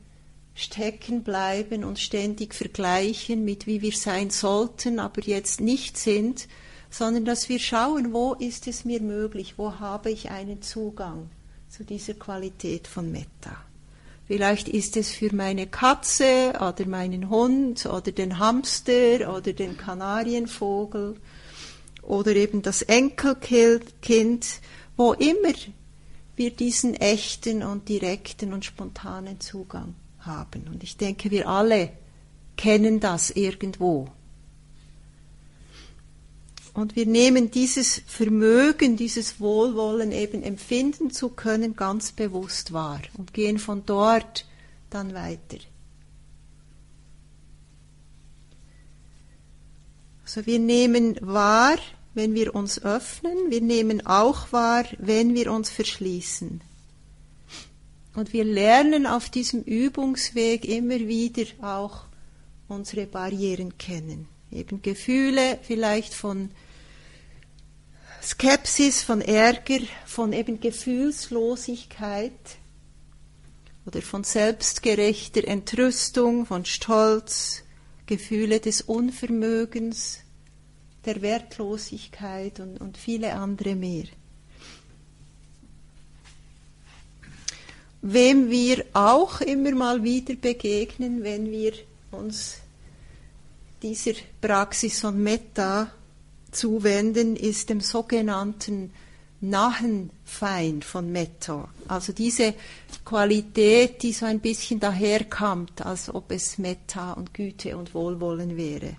stecken 0.56 1.24
bleiben 1.24 1.84
und 1.84 2.00
ständig 2.00 2.54
vergleichen 2.54 3.46
mit 3.46 3.66
wie 3.66 3.82
wir 3.82 3.94
sein 3.94 4.30
sollten, 4.30 5.00
aber 5.00 5.22
jetzt 5.22 5.62
nicht 5.62 5.98
sind, 5.98 6.48
sondern 6.90 7.26
dass 7.26 7.50
wir 7.50 7.60
schauen, 7.60 8.14
wo 8.14 8.34
ist 8.34 8.68
es 8.68 8.86
mir 8.86 9.02
möglich, 9.02 9.56
wo 9.58 9.80
habe 9.80 10.12
ich 10.12 10.30
einen 10.30 10.62
Zugang 10.62 11.30
zu 11.70 11.84
dieser 11.84 12.14
Qualität 12.14 12.88
von 12.88 13.12
Metta. 13.12 13.58
Vielleicht 14.28 14.70
ist 14.70 14.96
es 14.96 15.12
für 15.12 15.34
meine 15.36 15.68
Katze 15.68 16.54
oder 16.56 16.86
meinen 16.86 17.30
Hund 17.30 17.86
oder 17.86 18.12
den 18.12 18.40
Hamster 18.40 19.36
oder 19.36 19.54
den 19.54 19.76
Kanarienvogel 19.76 21.16
oder 22.04 22.36
eben 22.36 22.62
das 22.62 22.84
Enkelkind, 22.84 24.46
wo 24.96 25.14
immer 25.14 25.54
wir 26.36 26.52
diesen 26.52 26.96
echten 26.96 27.64
und 27.64 27.90
direkten 27.90 28.54
und 28.54 28.66
spontanen 28.66 29.40
Zugang 29.40 29.96
haben. 30.20 30.68
Und 30.72 30.84
ich 30.84 30.98
denke, 30.98 31.32
wir 31.32 31.48
alle 31.48 31.92
kennen 32.58 33.00
das 33.00 33.30
irgendwo. 33.30 34.10
Und 36.74 36.96
wir 36.96 37.06
nehmen 37.06 37.52
dieses 37.52 38.02
Vermögen, 38.08 38.98
dieses 38.98 39.40
Wohlwollen 39.40 40.12
eben 40.12 40.42
empfinden 40.42 41.12
zu 41.12 41.30
können, 41.30 41.76
ganz 41.76 42.12
bewusst 42.12 42.74
wahr 42.74 43.02
und 43.16 43.34
gehen 43.34 43.60
von 43.60 43.86
dort 43.86 44.48
dann 44.90 45.14
weiter. 45.14 45.60
Also 50.24 50.48
wir 50.48 50.58
nehmen 50.58 51.16
wahr, 51.22 51.78
wenn 52.14 52.34
wir 52.34 52.54
uns 52.56 52.84
öffnen, 52.84 53.50
wir 53.50 53.62
nehmen 53.62 54.06
auch 54.06 54.52
wahr, 54.52 54.86
wenn 54.98 55.34
wir 55.34 55.52
uns 55.52 55.70
verschließen. 55.70 56.62
Und 58.16 58.34
wir 58.34 58.44
lernen 58.44 59.08
auf 59.08 59.30
diesem 59.30 59.64
Übungsweg 59.64 60.66
immer 60.66 61.00
wieder 61.00 61.46
auch 61.62 62.06
unsere 62.68 63.08
Barrieren 63.08 63.78
kennen. 63.78 64.28
Eben 64.52 64.82
Gefühle 64.84 65.58
vielleicht 65.64 66.14
von 66.14 66.52
Skepsis, 68.22 69.02
von 69.02 69.22
Ärger, 69.22 69.80
von 70.06 70.32
eben 70.32 70.60
Gefühlslosigkeit 70.60 72.32
oder 73.86 74.02
von 74.02 74.24
selbstgerechter 74.24 75.46
Entrüstung, 75.46 76.46
von 76.46 76.66
Stolz, 76.66 77.64
Gefühle 78.06 78.60
des 78.60 78.82
Unvermögens, 78.82 80.23
der 81.06 81.22
Wertlosigkeit 81.22 82.60
und, 82.60 82.80
und 82.80 82.98
viele 82.98 83.34
andere 83.34 83.76
mehr. 83.76 84.06
Wem 88.02 88.50
wir 88.50 88.84
auch 88.94 89.42
immer 89.42 89.72
mal 89.72 90.04
wieder 90.04 90.36
begegnen, 90.36 91.24
wenn 91.24 91.50
wir 91.52 91.74
uns 92.12 92.58
dieser 93.82 94.14
Praxis 94.42 95.00
von 95.00 95.22
Metta 95.22 95.92
zuwenden, 96.52 97.36
ist 97.36 97.70
dem 97.70 97.80
sogenannten 97.80 98.92
nahen 99.42 100.10
Feind 100.24 100.86
von 100.86 101.12
Metta. 101.12 101.70
Also 101.88 102.14
diese 102.14 102.54
Qualität, 103.04 104.02
die 104.02 104.14
so 104.14 104.26
ein 104.26 104.40
bisschen 104.40 104.80
daherkommt, 104.80 105.86
als 105.86 106.14
ob 106.14 106.32
es 106.32 106.58
Metta 106.58 107.14
und 107.14 107.34
Güte 107.34 107.78
und 107.78 107.94
Wohlwollen 107.94 108.56
wäre. 108.56 108.98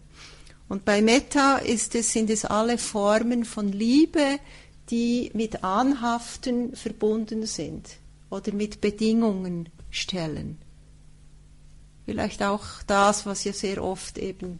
Und 0.68 0.84
bei 0.84 1.02
Metta 1.02 1.56
ist 1.56 1.94
es, 1.94 2.12
sind 2.12 2.30
es 2.30 2.44
alle 2.44 2.78
Formen 2.78 3.44
von 3.44 3.68
Liebe, 3.68 4.38
die 4.90 5.30
mit 5.34 5.64
Anhaften 5.64 6.74
verbunden 6.74 7.46
sind 7.46 7.88
oder 8.30 8.52
mit 8.52 8.80
Bedingungen 8.80 9.68
stellen. 9.90 10.58
Vielleicht 12.04 12.42
auch 12.42 12.64
das, 12.86 13.24
was 13.24 13.44
ja 13.44 13.52
sehr 13.52 13.82
oft 13.82 14.18
eben 14.18 14.58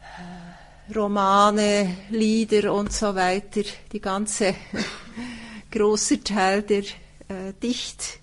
äh, 0.00 0.92
Romane, 0.92 1.96
Lieder 2.10 2.72
und 2.72 2.92
so 2.92 3.14
weiter, 3.14 3.62
die 3.92 4.00
ganze 4.00 4.54
große 5.70 6.22
Teil 6.22 6.62
der 6.62 6.82
äh, 7.28 7.52
Dicht- 7.62 8.20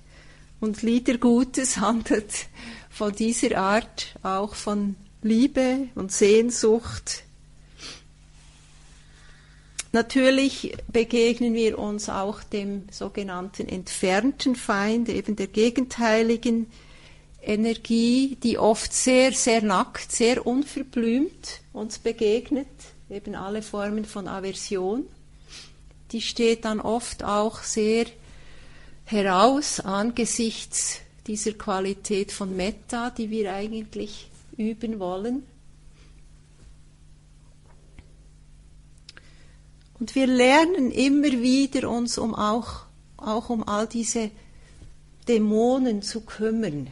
und 0.59 0.81
Liedergutes 0.83 1.77
handelt 1.81 2.47
von 2.89 3.13
dieser 3.13 3.57
Art, 3.57 4.15
auch 4.23 4.55
von 4.55 4.95
Liebe 5.21 5.89
und 5.95 6.11
Sehnsucht. 6.11 7.23
Natürlich 9.91 10.77
begegnen 10.91 11.53
wir 11.53 11.79
uns 11.79 12.09
auch 12.09 12.43
dem 12.43 12.83
sogenannten 12.91 13.67
entfernten 13.67 14.55
Feind, 14.55 15.09
eben 15.09 15.35
der 15.35 15.47
gegenteiligen 15.47 16.67
Energie, 17.41 18.37
die 18.43 18.57
oft 18.57 18.93
sehr, 18.93 19.31
sehr 19.31 19.63
nackt, 19.63 20.11
sehr 20.11 20.45
unverblümt 20.45 21.61
uns 21.73 21.97
begegnet, 21.97 22.67
eben 23.09 23.33
alle 23.33 23.61
Formen 23.61 24.05
von 24.05 24.27
Aversion. 24.27 25.07
Die 26.11 26.21
steht 26.21 26.65
dann 26.65 26.79
oft 26.79 27.23
auch 27.23 27.63
sehr 27.63 28.05
heraus 29.05 29.79
angesichts 29.79 30.99
dieser 31.25 31.53
Qualität 31.53 32.31
von 32.31 32.55
Metta, 32.55 33.09
die 33.09 33.29
wir 33.29 33.53
eigentlich 33.53 34.29
üben 34.57 34.99
wollen. 34.99 35.43
Und 39.99 40.13
wir 40.15 40.27
lernen 40.27 40.91
immer 40.91 41.31
wieder 41.31 41.89
uns 41.89 42.17
um 42.17 42.35
auch, 42.35 42.85
auch 43.17 43.49
um 43.49 43.67
all 43.67 43.87
diese 43.87 44.29
Dämonen 45.27 46.01
zu 46.01 46.21
kümmern. 46.21 46.91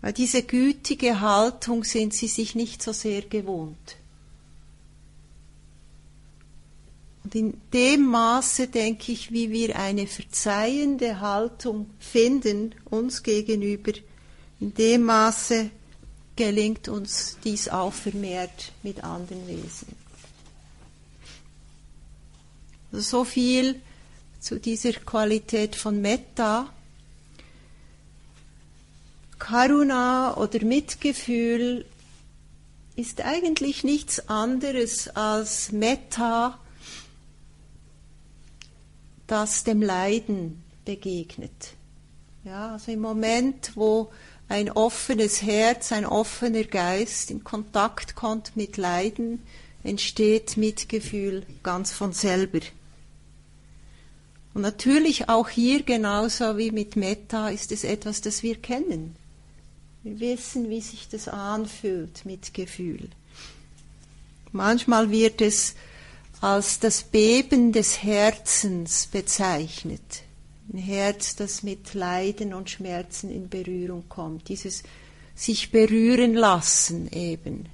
Weil 0.00 0.12
diese 0.12 0.42
gütige 0.42 1.20
Haltung 1.20 1.82
sind 1.82 2.14
sie 2.14 2.28
sich 2.28 2.54
nicht 2.54 2.82
so 2.82 2.92
sehr 2.92 3.22
gewohnt. 3.22 3.96
Und 7.24 7.34
in 7.34 7.60
dem 7.74 8.06
Maße, 8.06 8.68
denke 8.68 9.12
ich, 9.12 9.32
wie 9.32 9.50
wir 9.50 9.76
eine 9.76 10.06
verzeihende 10.06 11.20
Haltung 11.20 11.90
finden 11.98 12.74
uns 12.86 13.22
gegenüber, 13.22 13.92
in 14.60 14.74
dem 14.74 15.04
Maße 15.04 15.70
gelingt 16.36 16.88
uns 16.88 17.36
dies 17.44 17.68
auch 17.68 17.92
vermehrt 17.92 18.72
mit 18.82 19.02
anderen 19.02 19.46
Wesen. 19.46 19.96
Also 22.92 23.02
so 23.02 23.24
viel 23.24 23.80
zu 24.40 24.58
dieser 24.58 24.92
Qualität 24.92 25.76
von 25.76 26.00
Metta. 26.00 26.72
Karuna 29.38 30.36
oder 30.36 30.64
Mitgefühl 30.64 31.84
ist 32.96 33.20
eigentlich 33.20 33.84
nichts 33.84 34.28
anderes 34.28 35.08
als 35.08 35.70
Metta, 35.70 36.58
das 39.26 39.62
dem 39.64 39.82
Leiden 39.82 40.62
begegnet. 40.84 41.74
Ja, 42.44 42.72
also 42.72 42.90
im 42.90 43.00
Moment, 43.00 43.72
wo 43.76 44.10
ein 44.48 44.70
offenes 44.70 45.42
Herz, 45.42 45.92
ein 45.92 46.06
offener 46.06 46.64
Geist 46.64 47.30
in 47.30 47.44
Kontakt 47.44 48.14
kommt 48.14 48.56
mit 48.56 48.76
Leiden, 48.76 49.42
entsteht 49.84 50.56
Mitgefühl 50.56 51.44
ganz 51.62 51.92
von 51.92 52.12
selber. 52.12 52.60
Und 54.54 54.62
natürlich 54.62 55.28
auch 55.28 55.48
hier 55.48 55.82
genauso 55.82 56.56
wie 56.56 56.72
mit 56.72 56.96
Metta 56.96 57.50
ist 57.50 57.70
es 57.72 57.84
etwas, 57.84 58.22
das 58.22 58.42
wir 58.42 58.56
kennen. 58.56 59.14
Wir 60.02 60.18
wissen, 60.20 60.70
wie 60.70 60.80
sich 60.80 61.08
das 61.08 61.28
anfühlt, 61.28 62.24
Mitgefühl. 62.24 63.08
Manchmal 64.52 65.10
wird 65.10 65.42
es 65.42 65.74
als 66.40 66.78
das 66.78 67.02
Beben 67.02 67.72
des 67.72 68.02
Herzens 68.02 69.08
bezeichnet. 69.08 70.22
Ein 70.72 70.78
Herz, 70.78 71.36
das 71.36 71.62
mit 71.62 71.94
Leiden 71.94 72.52
und 72.52 72.68
Schmerzen 72.68 73.30
in 73.30 73.48
Berührung 73.48 74.04
kommt. 74.08 74.48
Dieses 74.48 74.82
sich 75.34 75.70
berühren 75.70 76.34
lassen 76.34 77.10
eben, 77.12 77.68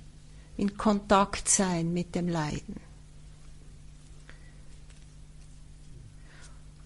in 0.56 0.76
Kontakt 0.76 1.48
sein 1.48 1.92
mit 1.92 2.14
dem 2.14 2.28
Leiden. 2.28 2.76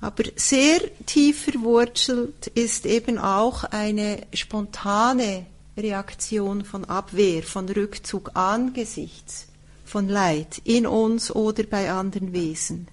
Aber 0.01 0.25
sehr 0.37 0.81
tief 1.07 1.45
verwurzelt 1.45 2.47
ist 2.49 2.87
eben 2.87 3.19
auch 3.19 3.65
eine 3.65 4.21
spontane 4.33 5.47
Reaktion 5.77 6.65
von 6.65 6.85
Abwehr, 6.85 7.43
von 7.43 7.69
Rückzug 7.69 8.31
angesichts 8.35 9.49
von 9.85 10.09
Leid 10.09 10.61
in 10.65 10.87
uns 10.87 11.35
oder 11.35 11.65
bei 11.65 11.91
anderen 11.91 12.33
Wesen. 12.33 12.89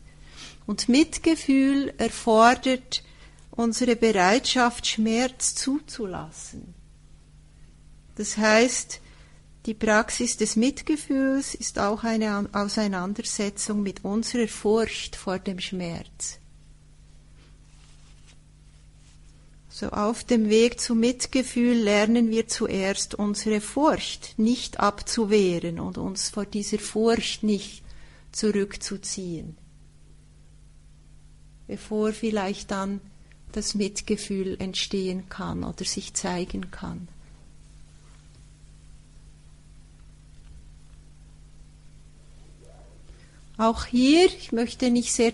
Und 0.66 0.90
Mitgefühl 0.90 1.94
erfordert 1.98 3.04
unsere 3.56 3.96
Bereitschaft, 3.96 4.88
Schmerz 4.88 5.56
zuzulassen. 5.56 6.74
Das 8.16 8.38
heißt, 8.38 9.02
die 9.66 9.74
Praxis 9.74 10.38
des 10.38 10.56
Mitgefühls 10.56 11.56
ist 11.56 11.80
auch 11.80 12.04
eine 12.04 12.48
Auseinandersetzung 12.54 13.82
mit 13.82 14.06
unserer 14.06 14.48
Furcht 14.48 15.16
vor 15.16 15.40
dem 15.40 15.60
Schmerz. 15.60 16.40
So 19.70 19.90
auf 19.90 20.24
dem 20.24 20.50
Weg 20.50 20.80
zum 20.80 21.00
Mitgefühl 21.00 21.76
lernen 21.76 22.30
wir 22.30 22.48
zuerst 22.48 23.16
unsere 23.16 23.60
Furcht 23.60 24.38
nicht 24.38 24.80
abzuwehren 24.80 25.80
und 25.80 25.98
uns 25.98 26.30
vor 26.30 26.46
dieser 26.46 26.80
Furcht 26.80 27.44
nicht 27.44 27.84
zurückzuziehen 28.32 29.58
bevor 31.68 32.14
vielleicht 32.14 32.72
dann 32.72 33.02
das 33.56 33.76
Mitgefühl 33.76 34.58
entstehen 34.60 35.30
kann 35.30 35.64
oder 35.64 35.86
sich 35.86 36.14
zeigen 36.14 36.72
kann. 36.72 37.08
Auch 43.58 43.86
hier, 43.86 44.26
ich 44.26 44.52
möchte 44.52 44.92
nicht 44.92 45.14
sehr 45.14 45.32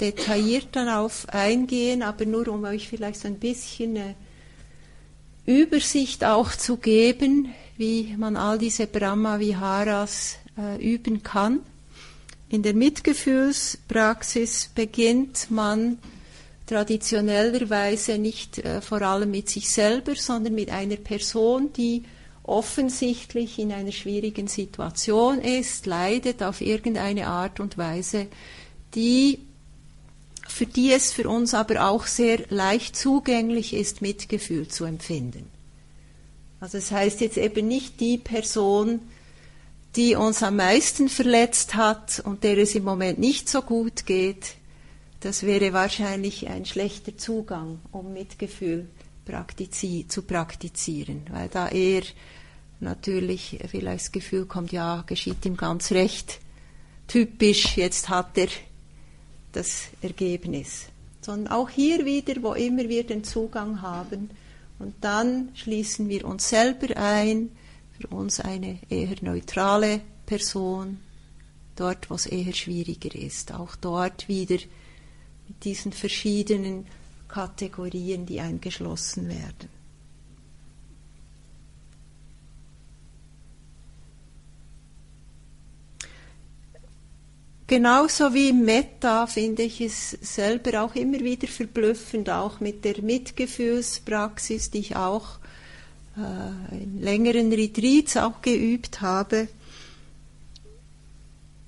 detailliert 0.00 0.68
darauf 0.72 1.28
eingehen, 1.28 2.02
aber 2.02 2.24
nur 2.24 2.48
um 2.48 2.64
euch 2.64 2.88
vielleicht 2.88 3.20
so 3.20 3.28
ein 3.28 3.38
bisschen 3.38 3.96
eine 3.96 4.14
Übersicht 5.44 6.24
auch 6.24 6.52
zu 6.52 6.78
geben, 6.78 7.52
wie 7.76 8.14
man 8.16 8.36
all 8.36 8.58
diese 8.58 8.86
Brahma 8.86 9.38
Viharas 9.38 10.36
äh, 10.56 10.82
üben 10.82 11.22
kann. 11.22 11.60
In 12.48 12.62
der 12.62 12.72
Mitgefühlspraxis 12.72 14.70
beginnt 14.74 15.50
man 15.50 15.98
traditionellerweise 16.68 18.18
nicht 18.18 18.58
äh, 18.58 18.80
vor 18.80 19.02
allem 19.02 19.30
mit 19.30 19.48
sich 19.48 19.70
selber, 19.70 20.14
sondern 20.14 20.54
mit 20.54 20.70
einer 20.70 20.96
Person, 20.96 21.72
die 21.72 22.04
offensichtlich 22.44 23.58
in 23.58 23.72
einer 23.72 23.92
schwierigen 23.92 24.48
Situation 24.48 25.40
ist, 25.40 25.86
leidet 25.86 26.42
auf 26.42 26.60
irgendeine 26.60 27.26
Art 27.26 27.60
und 27.60 27.76
Weise, 27.76 28.26
die 28.94 29.40
für 30.46 30.66
die 30.66 30.92
es 30.92 31.12
für 31.12 31.28
uns 31.28 31.52
aber 31.52 31.88
auch 31.88 32.06
sehr 32.06 32.40
leicht 32.48 32.96
zugänglich 32.96 33.74
ist, 33.74 34.00
Mitgefühl 34.00 34.66
zu 34.66 34.86
empfinden. 34.86 35.46
Also 36.58 36.78
es 36.78 36.88
das 36.88 36.98
heißt 36.98 37.20
jetzt 37.20 37.36
eben 37.36 37.68
nicht 37.68 38.00
die 38.00 38.18
Person, 38.18 39.00
die 39.94 40.14
uns 40.14 40.42
am 40.42 40.56
meisten 40.56 41.08
verletzt 41.08 41.74
hat 41.74 42.20
und 42.24 42.44
der 42.44 42.58
es 42.58 42.74
im 42.74 42.84
Moment 42.84 43.18
nicht 43.18 43.48
so 43.48 43.62
gut 43.62 44.06
geht, 44.06 44.56
das 45.20 45.42
wäre 45.42 45.72
wahrscheinlich 45.72 46.48
ein 46.48 46.64
schlechter 46.64 47.16
Zugang, 47.16 47.80
um 47.92 48.12
Mitgefühl 48.12 48.88
praktizi 49.24 50.06
zu 50.08 50.22
praktizieren, 50.22 51.22
weil 51.30 51.48
da 51.48 51.68
eher 51.68 52.02
natürlich 52.80 53.58
vielleicht 53.68 54.04
das 54.04 54.12
Gefühl 54.12 54.46
kommt, 54.46 54.72
ja, 54.72 55.02
geschieht 55.06 55.44
ihm 55.44 55.56
ganz 55.56 55.90
recht, 55.90 56.40
typisch, 57.08 57.76
jetzt 57.76 58.08
hat 58.08 58.38
er 58.38 58.48
das 59.52 59.88
Ergebnis. 60.00 60.86
Sondern 61.20 61.52
auch 61.52 61.68
hier 61.68 62.04
wieder, 62.04 62.42
wo 62.42 62.54
immer 62.54 62.88
wir 62.88 63.04
den 63.04 63.24
Zugang 63.24 63.82
haben, 63.82 64.30
und 64.78 64.94
dann 65.00 65.48
schließen 65.54 66.08
wir 66.08 66.24
uns 66.24 66.48
selber 66.48 66.96
ein, 66.96 67.50
für 67.98 68.06
uns 68.08 68.38
eine 68.38 68.78
eher 68.88 69.16
neutrale 69.22 70.00
Person, 70.24 70.98
dort, 71.74 72.10
wo 72.10 72.14
es 72.14 72.26
eher 72.26 72.52
schwieriger 72.52 73.12
ist. 73.14 73.52
Auch 73.52 73.74
dort 73.74 74.28
wieder 74.28 74.58
diesen 75.64 75.92
verschiedenen 75.92 76.86
Kategorien, 77.28 78.26
die 78.26 78.40
eingeschlossen 78.40 79.28
werden. 79.28 79.78
Genauso 87.68 88.32
wie 88.32 88.48
im 88.48 88.64
Metta 88.64 89.26
finde 89.26 89.62
ich 89.62 89.82
es 89.82 90.12
selber 90.12 90.82
auch 90.82 90.94
immer 90.94 91.20
wieder 91.20 91.46
verblüffend, 91.46 92.30
auch 92.30 92.60
mit 92.60 92.82
der 92.82 93.02
Mitgefühlspraxis, 93.02 94.70
die 94.70 94.78
ich 94.78 94.96
auch 94.96 95.38
äh, 96.16 96.82
in 96.82 97.02
längeren 97.02 97.52
Retreats 97.52 98.16
auch 98.16 98.40
geübt 98.40 99.02
habe. 99.02 99.48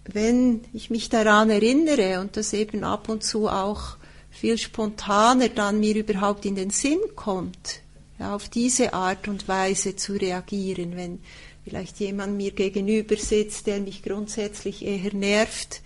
Wenn 0.04 0.62
ich 0.72 0.90
mich 0.90 1.08
daran 1.08 1.50
erinnere 1.50 2.20
und 2.20 2.36
das 2.36 2.52
eben 2.52 2.84
ab 2.84 3.08
und 3.08 3.22
zu 3.22 3.48
auch 3.48 3.96
viel 4.30 4.58
spontaner 4.58 5.48
dann 5.48 5.80
mir 5.80 5.96
überhaupt 5.96 6.44
in 6.46 6.54
den 6.54 6.70
Sinn 6.70 7.00
kommt, 7.16 7.80
ja, 8.18 8.34
auf 8.34 8.48
diese 8.48 8.94
Art 8.94 9.28
und 9.28 9.48
Weise 9.48 9.96
zu 9.96 10.14
reagieren, 10.14 10.96
wenn 10.96 11.20
vielleicht 11.64 12.00
jemand 12.00 12.36
mir 12.36 12.52
gegenüber 12.52 13.16
sitzt, 13.16 13.66
der 13.66 13.80
mich 13.80 14.02
grundsätzlich 14.02 14.84
eher 14.84 15.14
nervt, 15.14 15.82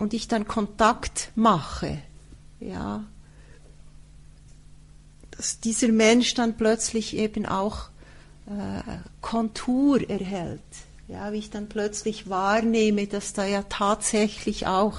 und 0.00 0.14
ich 0.14 0.26
dann 0.26 0.48
Kontakt 0.48 1.30
mache, 1.36 1.98
ja, 2.58 3.04
dass 5.30 5.60
dieser 5.60 5.88
Mensch 5.88 6.34
dann 6.34 6.56
plötzlich 6.56 7.16
eben 7.16 7.46
auch 7.46 7.90
äh, 8.46 8.98
Kontur 9.20 10.08
erhält, 10.08 10.60
ja, 11.10 11.32
wie 11.32 11.38
ich 11.38 11.50
dann 11.50 11.68
plötzlich 11.68 12.28
wahrnehme, 12.28 13.06
dass 13.06 13.32
da 13.32 13.44
ja 13.44 13.64
tatsächlich 13.64 14.66
auch 14.66 14.98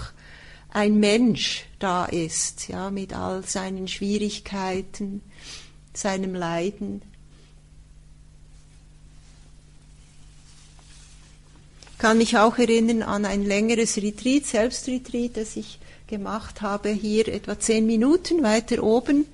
ein 0.69 0.99
Mensch 0.99 1.65
da 1.79 2.05
ist, 2.05 2.67
ja, 2.67 2.89
mit 2.91 3.13
all 3.13 3.43
seinen 3.43 3.87
Schwierigkeiten, 3.87 5.21
seinem 5.93 6.35
Leiden, 6.35 7.01
kann 11.97 12.17
mich 12.17 12.37
auch 12.37 12.57
erinnern 12.57 13.03
an 13.03 13.25
ein 13.25 13.45
längeres 13.45 13.97
Retreat, 13.97 14.45
Selbstretreat, 14.45 15.37
das 15.37 15.55
ich 15.55 15.79
gemacht 16.07 16.61
habe, 16.61 16.89
hier 16.89 17.27
etwa 17.27 17.59
zehn 17.59 17.85
Minuten 17.85 18.41
weiter 18.43 18.83
oben 18.83 19.27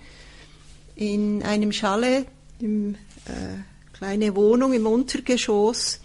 in 0.95 1.43
einem 1.43 1.71
Chalet, 1.71 2.27
im, 2.59 2.95
äh, 3.25 3.93
kleine 3.93 4.35
Wohnung 4.35 4.73
im 4.73 4.85
Untergeschoss. 4.85 6.01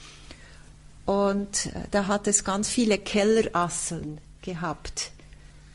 Und 1.07 1.67
äh, 1.67 1.83
da 1.91 2.07
hat 2.07 2.27
es 2.27 2.45
ganz 2.45 2.69
viele 2.69 2.99
Kellerasseln 2.99 4.19
gehabt, 4.43 5.11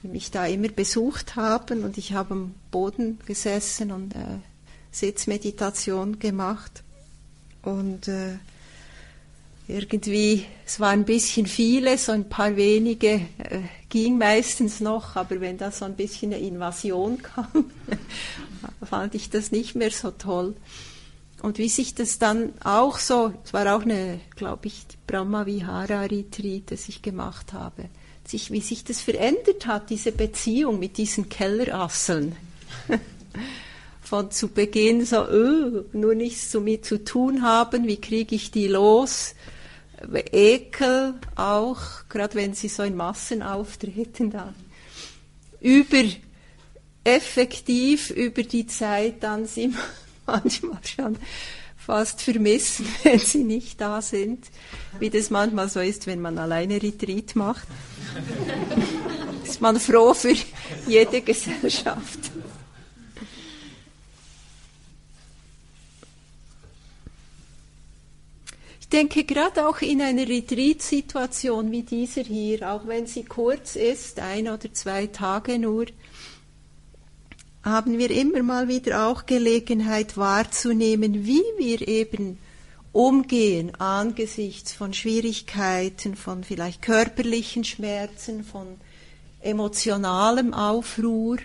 die 0.04 0.08
mich 0.08 0.32
da 0.32 0.46
immer 0.46 0.70
besucht 0.70 1.36
haben. 1.36 1.84
Und 1.84 1.98
ich 1.98 2.13
habe 2.13 2.34
am 2.34 2.56
Boden 2.72 3.20
gesessen 3.26 3.92
und 3.92 4.16
äh, 4.16 4.40
Sitzmeditation 4.92 6.20
gemacht. 6.20 6.84
Und 7.63 8.08
äh, 8.08 8.38
irgendwie, 9.68 10.46
es 10.66 10.80
waren 10.80 11.02
ein 11.02 11.06
bisschen 11.06 11.46
viele, 11.46 11.98
so 11.98 12.13
ein 12.13 12.30
paar 12.30 12.56
wenige 12.56 13.16
äh, 13.38 13.62
ging 13.90 14.18
meistens 14.18 14.80
noch, 14.80 15.16
aber 15.16 15.42
wenn 15.42 15.58
da 15.58 15.72
so 15.72 15.86
ein 15.86 15.96
bisschen 15.96 16.34
eine 16.34 16.42
Invasion 16.42 17.22
kam, 17.22 17.72
fand 18.84 19.16
ich 19.16 19.30
das 19.30 19.52
nicht 19.52 19.76
mehr 19.76 19.92
so 19.92 20.12
toll. 20.12 20.56
Und 21.41 21.60
wie 21.60 21.69
sich 21.69 21.93
das 21.93 22.17
dann 22.17 22.54
auch 22.63 22.97
so, 22.97 23.34
es 23.43 23.54
war 23.54 23.76
auch 23.76 23.84
eine, 23.84 24.19
glaube 24.36 24.67
ich, 24.67 24.86
Brahma 25.06 25.45
Vihara 25.45 26.02
Retreat, 26.02 26.71
das 26.71 26.89
ich 26.89 27.02
gemacht 27.02 27.54
habe, 27.54 27.89
sich, 28.26 28.52
wie 28.52 28.62
sich 28.62 28.84
das 28.84 29.02
verändert 29.02 29.67
hat, 29.67 29.89
diese 29.89 30.12
Beziehung 30.12 30.80
mit 30.80 30.97
diesen 30.97 31.30
Kellerasseln. 31.30 32.36
Von 34.02 34.32
zu 34.32 34.47
Beginn 34.47 35.06
so, 35.06 35.28
öh, 35.28 35.84
nur 35.93 36.15
nichts 36.15 36.50
zu 36.50 36.62
mir 36.62 36.82
zu 36.82 37.04
tun 37.04 37.41
haben, 37.41 37.88
wie 37.88 38.00
kriege 38.00 38.36
ich 38.36 38.52
die 38.52 38.67
los? 38.67 39.36
Ekel 40.32 41.15
auch, 41.36 41.82
gerade 42.08 42.36
wenn 42.36 42.54
sie 42.54 42.69
so 42.69 42.84
in 42.84 42.95
Massen 42.95 43.41
auftreten, 43.41 44.32
dann 44.32 44.56
über 45.60 46.04
effektiv 47.04 48.10
über 48.12 48.43
die 48.43 48.67
Zeit 48.67 49.23
dann 49.23 49.45
sie 49.45 49.73
manchmal 50.28 50.80
schon 50.84 51.18
fast 51.78 52.22
vermissen, 52.22 52.86
wenn 53.04 53.20
sie 53.20 53.44
nicht 53.44 53.82
da 53.82 54.02
sind, 54.02 54.46
wie 55.00 55.10
das 55.10 55.30
manchmal 55.30 55.70
so 55.70 55.80
ist, 55.80 56.06
wenn 56.06 56.22
man 56.22 56.38
alleine 56.38 56.82
Retreat 56.82 57.36
macht. 57.36 57.68
ist 59.44 59.62
man 59.62 59.80
froh 59.80 60.13
für 60.13 60.36
jede 60.86 61.22
Gesellschaft. 61.22 62.32
Ich 68.82 68.90
denke, 68.90 69.26
gerade 69.26 69.68
auch 69.68 69.82
in 69.82 70.02
einer 70.02 70.28
Retreat-Situation 70.28 71.72
wie 71.72 71.84
dieser 71.84 72.22
hier, 72.22 72.72
auch 72.72 72.88
wenn 72.88 73.06
sie 73.06 73.24
kurz 73.24 73.76
ist, 73.76 74.20
ein 74.20 74.48
oder 74.48 74.74
zwei 74.74 75.08
Tage 75.08 75.60
nur, 75.60 75.88
haben 77.69 77.97
wir 77.97 78.12
immer 78.12 78.43
mal 78.43 78.67
wieder 78.67 79.08
auch 79.08 79.25
Gelegenheit 79.25 80.17
wahrzunehmen, 80.17 81.25
wie 81.25 81.43
wir 81.58 81.88
eben 81.88 82.38
umgehen 82.91 83.75
angesichts 83.75 84.73
von 84.73 84.93
Schwierigkeiten, 84.93 86.15
von 86.15 86.43
vielleicht 86.43 86.82
körperlichen 86.82 87.63
Schmerzen, 87.63 88.43
von 88.43 88.67
emotionalem 89.41 90.53
Aufruhr 90.53 91.38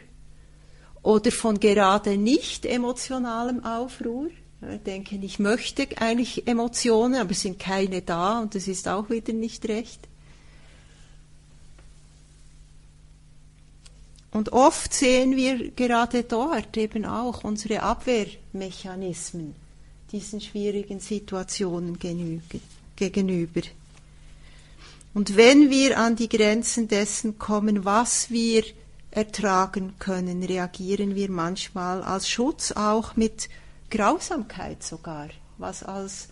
oder 1.03 1.31
von 1.31 1.61
gerade 1.61 2.17
nicht 2.17 2.65
emotionalem 2.65 3.65
Aufruhr 3.65 4.31
denken, 4.87 5.23
ich 5.23 5.39
möchte 5.39 5.89
eigentlich 5.99 6.47
Emotionen, 6.47 7.17
aber 7.17 7.33
es 7.33 7.43
sind 7.43 7.59
keine 7.59 8.03
da 8.03 8.41
und 8.41 8.55
das 8.55 8.69
ist 8.69 8.89
auch 8.89 9.11
wieder 9.11 9.33
nicht 9.33 9.69
recht. 9.69 10.09
Und 14.33 14.53
oft 14.53 14.95
sehen 14.95 15.37
wir 15.37 15.71
gerade 15.73 16.25
dort 16.25 16.77
eben 16.79 17.05
auch 17.05 17.45
unsere 17.45 17.83
Abwehrmechanismen 17.83 19.55
diesen 20.11 20.41
schwierigen 20.41 21.01
Situationen 21.01 21.99
gegenüber. 22.97 23.61
Und 25.15 25.37
wenn 25.37 25.71
wir 25.71 25.99
an 25.99 26.17
die 26.17 26.29
Grenzen 26.29 26.89
dessen 26.89 27.39
kommen, 27.39 27.85
was 27.85 28.31
wir 28.31 28.65
ertragen 29.11 29.95
können, 29.99 30.43
reagieren 30.43 31.15
wir 31.15 31.31
manchmal 31.31 32.03
als 32.03 32.29
Schutz 32.29 32.73
auch 32.73 33.17
mit 33.17 33.51
Grausamkeit 33.91 34.83
sogar, 34.83 35.29
was 35.59 35.83
als 35.83 36.29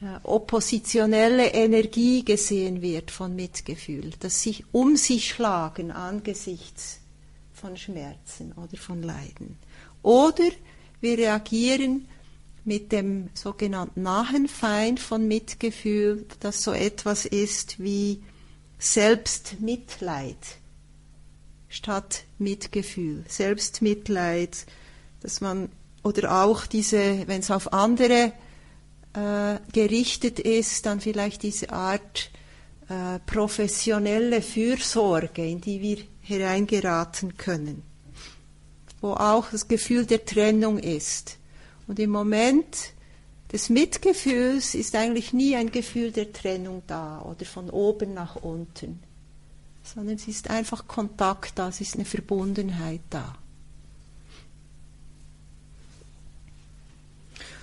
äh, 0.00 0.18
oppositionelle 0.22 1.48
Energie 1.48 2.24
gesehen 2.24 2.80
wird 2.80 3.10
von 3.10 3.36
Mitgefühl, 3.36 4.12
das 4.20 4.42
sich 4.42 4.64
um 4.72 4.96
sich 4.96 5.28
schlagen 5.28 5.90
angesichts 5.90 6.99
von 7.60 7.76
Schmerzen 7.76 8.52
oder 8.52 8.76
von 8.76 9.02
Leiden. 9.02 9.56
Oder 10.02 10.48
wir 11.00 11.18
reagieren 11.18 12.08
mit 12.64 12.92
dem 12.92 13.30
sogenannten 13.34 14.02
nahen 14.02 14.48
Feind 14.48 15.00
von 15.00 15.26
Mitgefühl, 15.28 16.26
das 16.40 16.62
so 16.62 16.72
etwas 16.72 17.26
ist 17.26 17.80
wie 17.82 18.22
Selbstmitleid 18.78 20.36
statt 21.68 22.24
Mitgefühl. 22.38 23.24
Selbstmitleid, 23.28 24.66
dass 25.20 25.40
man, 25.40 25.70
oder 26.02 26.42
auch 26.44 26.66
diese, 26.66 27.26
wenn 27.28 27.40
es 27.40 27.50
auf 27.50 27.72
andere 27.72 28.32
äh, 29.14 29.58
gerichtet 29.72 30.40
ist, 30.40 30.86
dann 30.86 31.00
vielleicht 31.00 31.42
diese 31.42 31.70
Art 31.70 32.30
äh, 32.90 33.20
professionelle 33.20 34.42
Fürsorge, 34.42 35.46
in 35.46 35.60
die 35.60 35.80
wir 35.80 35.98
hereingeraten 36.22 37.36
können, 37.36 37.84
wo 39.00 39.12
auch 39.12 39.48
das 39.52 39.68
Gefühl 39.68 40.06
der 40.06 40.24
Trennung 40.24 40.76
ist. 40.76 41.38
Und 41.86 42.00
im 42.00 42.10
Moment 42.10 42.92
des 43.52 43.68
Mitgefühls 43.68 44.74
ist 44.74 44.96
eigentlich 44.96 45.32
nie 45.32 45.54
ein 45.54 45.70
Gefühl 45.70 46.10
der 46.10 46.32
Trennung 46.32 46.82
da 46.88 47.22
oder 47.22 47.44
von 47.44 47.70
oben 47.70 48.12
nach 48.12 48.34
unten, 48.34 48.98
sondern 49.84 50.16
es 50.16 50.26
ist 50.26 50.50
einfach 50.50 50.88
Kontakt 50.88 51.60
da, 51.60 51.68
es 51.68 51.80
ist 51.80 51.94
eine 51.94 52.04
Verbundenheit 52.04 53.02
da. 53.08 53.36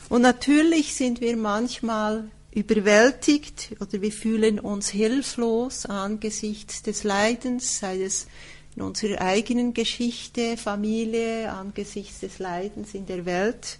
Und 0.07 0.21
natürlich 0.21 0.95
sind 0.95 1.19
wir 1.19 1.35
manchmal 1.35 2.31
überwältigt 2.51 3.75
oder 3.79 4.01
wir 4.01 4.11
fühlen 4.11 4.59
uns 4.59 4.89
hilflos 4.89 5.85
angesichts 5.85 6.81
des 6.81 7.03
Leidens, 7.03 7.79
sei 7.79 8.01
es 8.01 8.27
in 8.75 8.81
unserer 8.81 9.21
eigenen 9.21 9.73
Geschichte, 9.73 10.57
Familie, 10.57 11.51
angesichts 11.51 12.19
des 12.19 12.39
Leidens 12.39 12.93
in 12.93 13.05
der 13.05 13.25
Welt. 13.25 13.79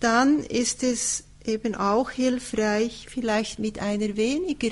Dann 0.00 0.40
ist 0.40 0.82
es 0.82 1.24
eben 1.44 1.74
auch 1.74 2.10
hilfreich, 2.10 3.06
vielleicht 3.08 3.58
mit 3.58 3.78
einer 3.80 4.16
weniger 4.16 4.70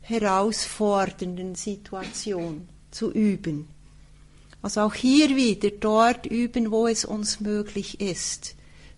herausfordernden 0.00 1.54
Situation 1.54 2.68
zu 2.90 3.12
üben. 3.12 3.68
Also 4.62 4.82
auch 4.82 4.94
hier 4.94 5.36
wieder 5.36 5.70
dort 5.70 6.26
üben, 6.26 6.70
wo 6.70 6.86
es 6.86 7.04
uns 7.04 7.40
möglich 7.40 8.00
ist 8.00 8.54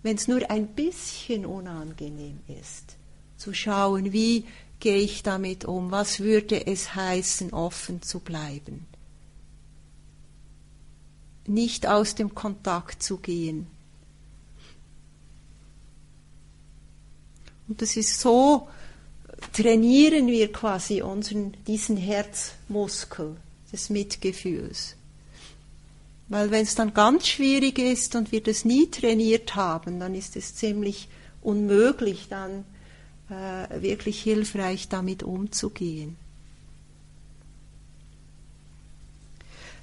wenn 0.06 0.16
es 0.16 0.28
nur 0.28 0.48
ein 0.52 0.68
bisschen 0.68 1.44
unangenehm 1.44 2.38
ist, 2.46 2.85
zu 3.36 3.54
schauen, 3.54 4.12
wie 4.12 4.44
gehe 4.80 4.98
ich 4.98 5.22
damit 5.22 5.64
um, 5.64 5.90
was 5.90 6.20
würde 6.20 6.66
es 6.66 6.94
heißen, 6.94 7.52
offen 7.52 8.02
zu 8.02 8.20
bleiben. 8.20 8.86
Nicht 11.46 11.86
aus 11.86 12.14
dem 12.14 12.34
Kontakt 12.34 13.02
zu 13.02 13.18
gehen. 13.18 13.66
Und 17.68 17.82
das 17.82 17.96
ist 17.96 18.20
so, 18.20 18.68
trainieren 19.52 20.26
wir 20.28 20.52
quasi 20.52 21.02
unseren, 21.02 21.56
diesen 21.66 21.96
Herzmuskel 21.96 23.36
des 23.72 23.90
Mitgefühls. 23.90 24.96
Weil 26.28 26.50
wenn 26.50 26.62
es 26.62 26.74
dann 26.74 26.92
ganz 26.92 27.28
schwierig 27.28 27.78
ist 27.78 28.14
und 28.16 28.32
wir 28.32 28.42
das 28.42 28.64
nie 28.64 28.90
trainiert 28.90 29.54
haben, 29.54 30.00
dann 30.00 30.14
ist 30.14 30.36
es 30.36 30.56
ziemlich 30.56 31.08
unmöglich, 31.40 32.26
dann 32.28 32.64
äh, 33.30 33.82
wirklich 33.82 34.22
hilfreich 34.22 34.88
damit 34.88 35.22
umzugehen. 35.22 36.16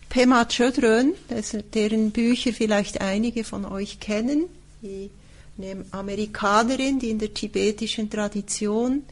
Pema 0.10 0.46
Chodron, 0.46 1.16
deren 1.74 2.12
Bücher 2.12 2.54
vielleicht 2.54 3.02
einige 3.02 3.44
von 3.44 3.66
euch 3.66 4.00
kennen, 4.00 4.44
die 4.84 5.10
eine 5.58 5.86
Amerikanerin, 5.90 7.00
die 7.00 7.10
in 7.10 7.18
der 7.18 7.34
tibetischen 7.34 8.10
Tradition 8.12 9.04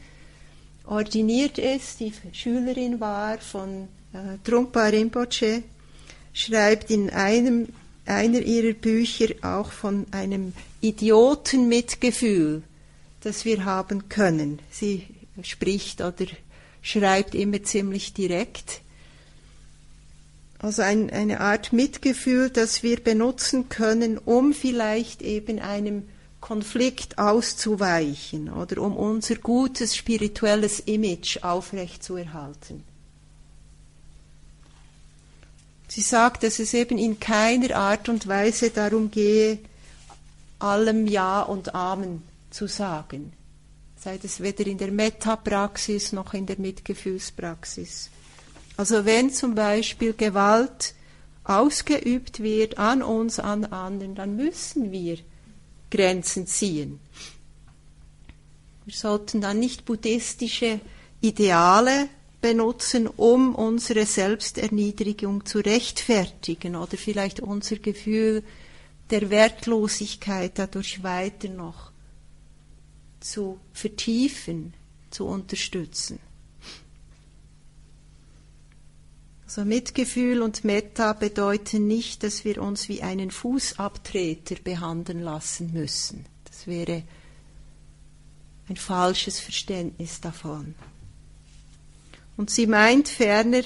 ordiniert 0.86 1.58
ist, 1.58 2.00
die 2.00 2.12
Schülerin 2.32 3.00
war 3.00 3.38
von 3.38 3.88
äh, 4.12 4.38
Trungpa 4.44 4.86
Rinpoche, 4.86 5.64
schreibt 6.32 6.90
in 6.90 7.10
einem, 7.10 7.68
einer 8.06 8.40
ihrer 8.40 8.74
Bücher 8.74 9.34
auch 9.42 9.72
von 9.72 10.06
einem 10.12 10.52
Idiotenmitgefühl, 10.80 12.62
das 13.22 13.44
wir 13.44 13.64
haben 13.64 14.08
können. 14.08 14.58
Sie 14.70 15.06
spricht 15.42 16.00
oder 16.00 16.26
schreibt 16.82 17.34
immer 17.34 17.62
ziemlich 17.62 18.12
direkt. 18.12 18.80
Also 20.58 20.82
ein, 20.82 21.10
eine 21.10 21.40
Art 21.40 21.72
Mitgefühl, 21.72 22.50
das 22.50 22.82
wir 22.82 23.00
benutzen 23.00 23.68
können, 23.68 24.18
um 24.18 24.52
vielleicht 24.52 25.22
eben 25.22 25.58
einem 25.58 26.08
Konflikt 26.40 27.18
auszuweichen 27.18 28.52
oder 28.52 28.82
um 28.82 28.96
unser 28.96 29.36
gutes 29.36 29.96
spirituelles 29.96 30.80
Image 30.80 31.42
aufrechtzuerhalten. 31.42 32.84
Sie 35.88 36.00
sagt, 36.00 36.42
dass 36.42 36.58
es 36.58 36.74
eben 36.74 36.98
in 36.98 37.20
keiner 37.20 37.76
Art 37.76 38.08
und 38.08 38.26
Weise 38.26 38.70
darum 38.70 39.10
gehe, 39.10 39.58
allem 40.58 41.06
Ja 41.06 41.42
und 41.42 41.74
Amen 41.74 42.22
zu 42.52 42.66
sagen. 42.66 43.32
Sei 43.96 44.18
es 44.22 44.40
weder 44.40 44.66
in 44.66 44.78
der 44.78 44.90
Metapraxis 44.90 46.12
noch 46.12 46.34
in 46.34 46.46
der 46.46 46.58
Mitgefühlspraxis. 46.58 48.10
Also 48.76 49.04
wenn 49.04 49.30
zum 49.30 49.54
Beispiel 49.54 50.12
Gewalt 50.12 50.94
ausgeübt 51.44 52.42
wird 52.42 52.78
an 52.78 53.02
uns, 53.02 53.38
an 53.38 53.64
anderen, 53.64 54.14
dann 54.14 54.36
müssen 54.36 54.90
wir 54.90 55.18
Grenzen 55.90 56.46
ziehen. 56.46 57.00
Wir 58.84 58.94
sollten 58.94 59.40
dann 59.40 59.60
nicht 59.60 59.84
buddhistische 59.84 60.80
Ideale 61.20 62.08
benutzen, 62.40 63.06
um 63.06 63.54
unsere 63.54 64.04
Selbsterniedrigung 64.04 65.46
zu 65.46 65.60
rechtfertigen 65.60 66.74
oder 66.74 66.96
vielleicht 66.96 67.40
unser 67.40 67.76
Gefühl 67.76 68.42
der 69.10 69.30
Wertlosigkeit 69.30 70.58
dadurch 70.58 71.04
weiter 71.04 71.48
noch 71.48 71.91
zu 73.22 73.58
vertiefen, 73.72 74.74
zu 75.10 75.26
unterstützen. 75.26 76.18
Also 79.44 79.66
Mitgefühl 79.66 80.40
und 80.40 80.64
Metta 80.64 81.12
bedeuten 81.12 81.86
nicht, 81.86 82.22
dass 82.22 82.44
wir 82.44 82.62
uns 82.62 82.88
wie 82.88 83.02
einen 83.02 83.30
Fußabtreter 83.30 84.54
behandeln 84.64 85.20
lassen 85.20 85.72
müssen. 85.74 86.24
Das 86.44 86.66
wäre 86.66 87.02
ein 88.68 88.76
falsches 88.76 89.40
Verständnis 89.40 90.22
davon. 90.22 90.74
Und 92.38 92.48
sie 92.48 92.66
meint 92.66 93.08
ferner, 93.08 93.62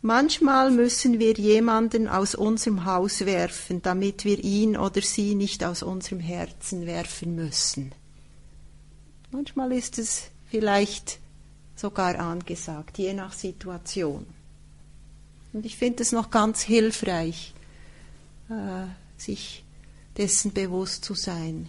manchmal 0.00 0.70
müssen 0.70 1.18
wir 1.18 1.34
jemanden 1.34 2.08
aus 2.08 2.34
unserem 2.34 2.86
Haus 2.86 3.26
werfen, 3.26 3.82
damit 3.82 4.24
wir 4.24 4.42
ihn 4.42 4.76
oder 4.78 5.02
sie 5.02 5.34
nicht 5.34 5.62
aus 5.64 5.82
unserem 5.82 6.20
Herzen 6.20 6.86
werfen 6.86 7.34
müssen. 7.34 7.92
Manchmal 9.30 9.72
ist 9.72 9.98
es 9.98 10.30
vielleicht 10.50 11.18
sogar 11.76 12.18
angesagt, 12.18 12.98
je 12.98 13.14
nach 13.14 13.32
Situation. 13.32 14.26
Und 15.52 15.66
ich 15.66 15.76
finde 15.76 16.02
es 16.02 16.12
noch 16.12 16.30
ganz 16.30 16.60
hilfreich, 16.62 17.54
äh, 18.48 18.86
sich 19.16 19.64
dessen 20.16 20.52
bewusst 20.52 21.04
zu 21.04 21.14
sein. 21.14 21.68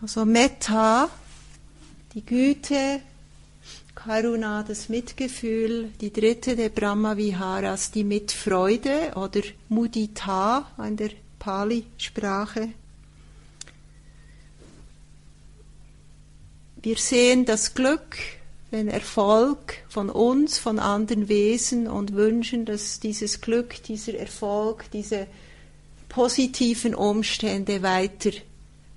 Also 0.00 0.24
Metta 0.24 1.08
die 2.16 2.24
Güte, 2.24 3.02
Karuna, 3.94 4.62
das 4.62 4.88
Mitgefühl, 4.88 5.90
die 6.00 6.10
dritte 6.10 6.56
der 6.56 6.70
Brahma 6.70 7.18
Viharas, 7.18 7.90
die 7.90 8.04
Mitfreude 8.04 9.12
oder 9.16 9.42
Mudita 9.68 10.66
in 10.78 10.96
der 10.96 11.10
Pali-Sprache. 11.46 12.70
Wir 16.82 16.96
sehen 16.96 17.44
das 17.44 17.74
Glück, 17.74 18.16
den 18.72 18.88
Erfolg 18.88 19.74
von 19.88 20.10
uns, 20.10 20.58
von 20.58 20.80
anderen 20.80 21.28
Wesen 21.28 21.86
und 21.86 22.14
wünschen, 22.14 22.64
dass 22.64 22.98
dieses 22.98 23.40
Glück, 23.40 23.80
dieser 23.84 24.14
Erfolg, 24.14 24.90
diese 24.90 25.28
positiven 26.08 26.96
Umstände 26.96 27.80
weiter 27.80 28.32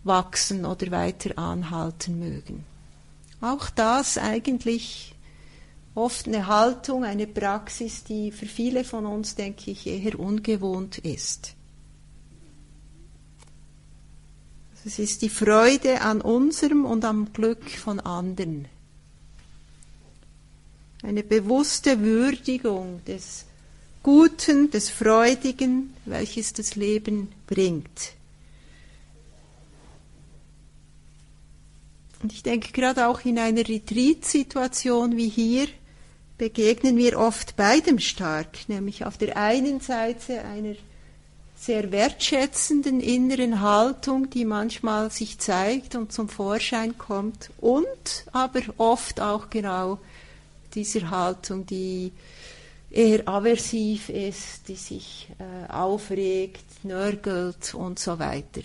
wachsen 0.03 0.65
oder 0.65 0.89
weiter 0.89 1.37
anhalten 1.37 2.17
mögen. 2.17 2.65
Auch 3.41 3.69
das 3.69 4.17
eigentlich 4.17 5.13
oft 5.93 6.25
eine 6.25 6.47
Haltung, 6.47 7.03
eine 7.03 7.27
Praxis, 7.27 8.03
die 8.05 8.31
für 8.31 8.47
viele 8.47 8.83
von 8.83 9.05
uns, 9.05 9.35
denke 9.35 9.69
ich, 9.69 9.85
eher 9.85 10.19
ungewohnt 10.19 10.97
ist. 10.97 11.53
Es 14.85 14.97
ist 14.97 15.21
die 15.21 15.29
Freude 15.29 16.01
an 16.01 16.21
unserem 16.21 16.85
und 16.85 17.03
am 17.03 17.33
Glück 17.33 17.69
von 17.69 17.99
anderen. 17.99 18.67
Eine 21.03 21.23
bewusste 21.23 21.99
Würdigung 21.99 23.01
des 23.05 23.45
Guten, 24.01 24.71
des 24.71 24.89
Freudigen, 24.89 25.93
welches 26.05 26.53
das 26.53 26.75
Leben 26.75 27.29
bringt. 27.47 28.13
Und 32.21 32.33
ich 32.33 32.43
denke, 32.43 32.71
gerade 32.71 33.07
auch 33.07 33.25
in 33.25 33.39
einer 33.39 33.67
Retreat-Situation 33.67 35.17
wie 35.17 35.29
hier 35.29 35.67
begegnen 36.37 36.97
wir 36.97 37.19
oft 37.19 37.55
beidem 37.57 37.99
stark, 37.99 38.69
nämlich 38.69 39.05
auf 39.05 39.17
der 39.17 39.35
einen 39.37 39.81
Seite 39.81 40.43
einer 40.45 40.75
sehr 41.59 41.91
wertschätzenden 41.91 43.01
inneren 43.01 43.59
Haltung, 43.59 44.29
die 44.29 44.45
manchmal 44.45 45.11
sich 45.11 45.39
zeigt 45.39 45.93
und 45.95 46.13
zum 46.13 46.29
Vorschein 46.29 46.97
kommt, 46.97 47.51
und 47.59 48.25
aber 48.31 48.61
oft 48.77 49.19
auch 49.19 49.49
genau 49.49 49.99
dieser 50.73 51.09
Haltung, 51.09 51.65
die 51.65 52.13
eher 52.89 53.27
aversiv 53.27 54.07
ist, 54.07 54.69
die 54.69 54.77
sich 54.77 55.27
äh, 55.37 55.69
aufregt, 55.69 56.63
nörgelt 56.83 57.75
und 57.75 57.99
so 57.99 58.17
weiter. 58.19 58.61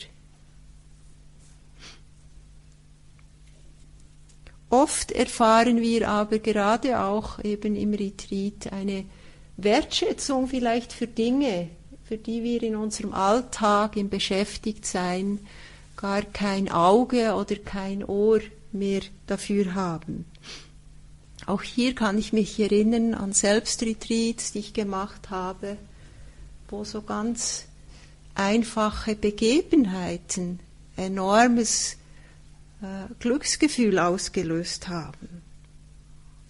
Oft 4.70 5.11
erfahren 5.11 5.80
wir 5.80 6.09
aber 6.09 6.38
gerade 6.38 7.00
auch 7.00 7.42
eben 7.42 7.74
im 7.74 7.92
Retreat 7.92 8.72
eine 8.72 9.04
Wertschätzung 9.57 10.46
vielleicht 10.46 10.92
für 10.92 11.09
Dinge, 11.09 11.70
für 12.09 12.19
die 12.19 12.43
wir 12.43 12.62
in 12.62 12.77
unserem 12.77 13.14
Alltag 13.14 13.97
im 13.97 14.11
Beschäftigtsein 14.11 15.38
gar 15.97 16.23
kein 16.23 16.71
Auge 16.71 17.35
oder 17.35 17.57
kein 17.57 18.05
Ohr 18.05 18.40
mehr 18.73 19.03
dafür 19.27 19.75
haben. 19.75 20.27
Auch 21.47 21.62
hier 21.62 21.95
kann 21.95 22.19
ich 22.19 22.33
mich 22.33 22.59
erinnern 22.59 23.14
an 23.14 23.33
Selbstretreats, 23.33 24.53
die 24.53 24.61
ich 24.61 24.75
gemacht 24.75 25.31
habe, 25.31 25.77
wo 26.69 26.85
so 26.85 27.03
ganz 27.03 27.67
einfache 28.35 29.14
Begebenheiten 29.14 30.61
enormes 30.97 31.97
äh, 32.83 33.12
Glücksgefühl 33.21 33.99
ausgelöst 33.99 34.88
haben. 34.88 35.43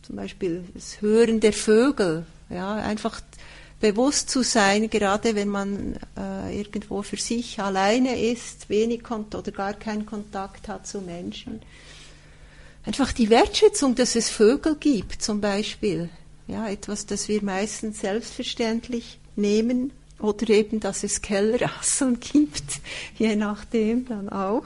Zum 0.02 0.16
Beispiel 0.16 0.64
das 0.74 1.00
Hören 1.00 1.40
der 1.40 1.52
Vögel, 1.52 2.26
ja, 2.50 2.74
einfach 2.74 3.20
bewusst 3.84 4.30
zu 4.30 4.42
sein, 4.42 4.88
gerade 4.88 5.34
wenn 5.34 5.50
man 5.50 5.96
äh, 6.16 6.58
irgendwo 6.58 7.02
für 7.02 7.18
sich 7.18 7.60
alleine 7.60 8.18
ist, 8.18 8.70
wenig 8.70 9.02
Kontakt 9.02 9.34
oder 9.34 9.52
gar 9.52 9.74
keinen 9.74 10.06
Kontakt 10.06 10.68
hat 10.68 10.86
zu 10.86 11.02
Menschen. 11.02 11.60
Einfach 12.86 13.12
die 13.12 13.28
Wertschätzung, 13.28 13.94
dass 13.94 14.16
es 14.16 14.30
Vögel 14.30 14.76
gibt, 14.76 15.20
zum 15.20 15.42
Beispiel. 15.42 16.08
Ja, 16.46 16.66
etwas, 16.66 17.04
das 17.04 17.28
wir 17.28 17.44
meistens 17.44 18.00
selbstverständlich 18.00 19.18
nehmen 19.36 19.92
oder 20.18 20.48
eben, 20.48 20.80
dass 20.80 21.04
es 21.04 21.20
Kellerasseln 21.20 22.20
gibt, 22.32 22.80
je 23.18 23.36
nachdem 23.36 24.06
dann 24.06 24.30
auch. 24.30 24.64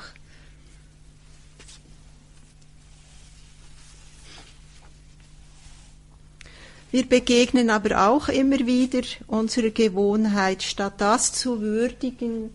Wir 6.91 7.07
begegnen 7.07 7.69
aber 7.69 8.09
auch 8.09 8.29
immer 8.29 8.59
wieder 8.67 9.03
unserer 9.27 9.71
Gewohnheit, 9.71 10.63
statt 10.63 10.95
das 10.99 11.33
zu 11.33 11.61
würdigen, 11.61 12.51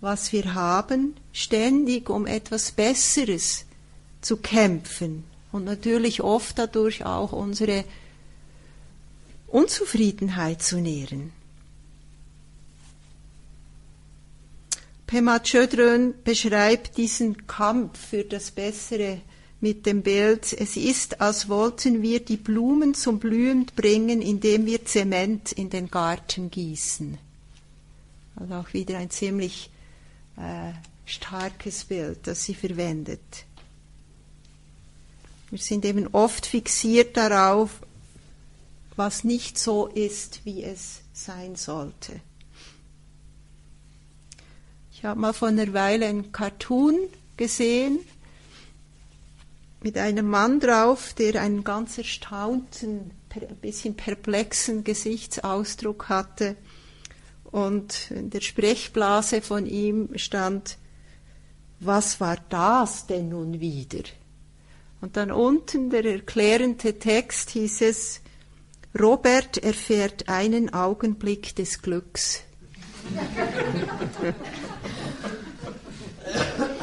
was 0.00 0.32
wir 0.32 0.54
haben, 0.54 1.14
ständig 1.32 2.08
um 2.08 2.26
etwas 2.26 2.72
Besseres 2.72 3.66
zu 4.22 4.38
kämpfen 4.38 5.24
und 5.52 5.64
natürlich 5.64 6.22
oft 6.22 6.58
dadurch 6.58 7.04
auch 7.04 7.32
unsere 7.32 7.84
Unzufriedenheit 9.48 10.62
zu 10.62 10.78
nähren. 10.80 11.32
Pema 15.06 15.38
Chodron 15.38 16.14
beschreibt 16.24 16.96
diesen 16.96 17.46
Kampf 17.46 17.98
für 18.08 18.24
das 18.24 18.50
Bessere 18.50 19.20
mit 19.64 19.86
dem 19.86 20.02
Bild, 20.02 20.52
es 20.52 20.76
ist, 20.76 21.22
als 21.22 21.48
wollten 21.48 22.02
wir 22.02 22.22
die 22.22 22.36
Blumen 22.36 22.92
zum 22.92 23.18
Blühen 23.18 23.64
bringen, 23.74 24.20
indem 24.20 24.66
wir 24.66 24.84
Zement 24.84 25.52
in 25.52 25.70
den 25.70 25.90
Garten 25.90 26.50
gießen. 26.50 27.16
Also 28.36 28.54
auch 28.56 28.74
wieder 28.74 28.98
ein 28.98 29.08
ziemlich 29.08 29.70
äh, 30.36 30.72
starkes 31.06 31.84
Bild, 31.84 32.26
das 32.26 32.44
sie 32.44 32.54
verwendet. 32.54 33.46
Wir 35.48 35.58
sind 35.58 35.86
eben 35.86 36.08
oft 36.08 36.44
fixiert 36.44 37.16
darauf, 37.16 37.80
was 38.96 39.24
nicht 39.24 39.58
so 39.58 39.86
ist, 39.86 40.44
wie 40.44 40.62
es 40.62 41.00
sein 41.14 41.56
sollte. 41.56 42.20
Ich 44.92 45.06
habe 45.06 45.18
mal 45.18 45.32
vor 45.32 45.48
einer 45.48 45.72
Weile 45.72 46.04
einen 46.04 46.32
Cartoon 46.32 46.98
gesehen, 47.38 48.00
mit 49.84 49.98
einem 49.98 50.28
Mann 50.28 50.60
drauf, 50.60 51.12
der 51.12 51.42
einen 51.42 51.62
ganz 51.62 51.98
erstaunten, 51.98 53.10
ein 53.34 53.56
bisschen 53.56 53.94
perplexen 53.94 54.82
Gesichtsausdruck 54.82 56.08
hatte. 56.08 56.56
Und 57.44 58.10
in 58.10 58.30
der 58.30 58.40
Sprechblase 58.40 59.42
von 59.42 59.66
ihm 59.66 60.08
stand, 60.16 60.78
was 61.80 62.18
war 62.18 62.38
das 62.48 63.06
denn 63.06 63.28
nun 63.28 63.60
wieder? 63.60 64.04
Und 65.02 65.18
dann 65.18 65.30
unten 65.30 65.90
der 65.90 66.06
erklärende 66.06 66.98
Text 66.98 67.50
hieß 67.50 67.82
es, 67.82 68.22
Robert 68.98 69.58
erfährt 69.58 70.30
einen 70.30 70.72
Augenblick 70.72 71.54
des 71.56 71.82
Glücks. 71.82 72.42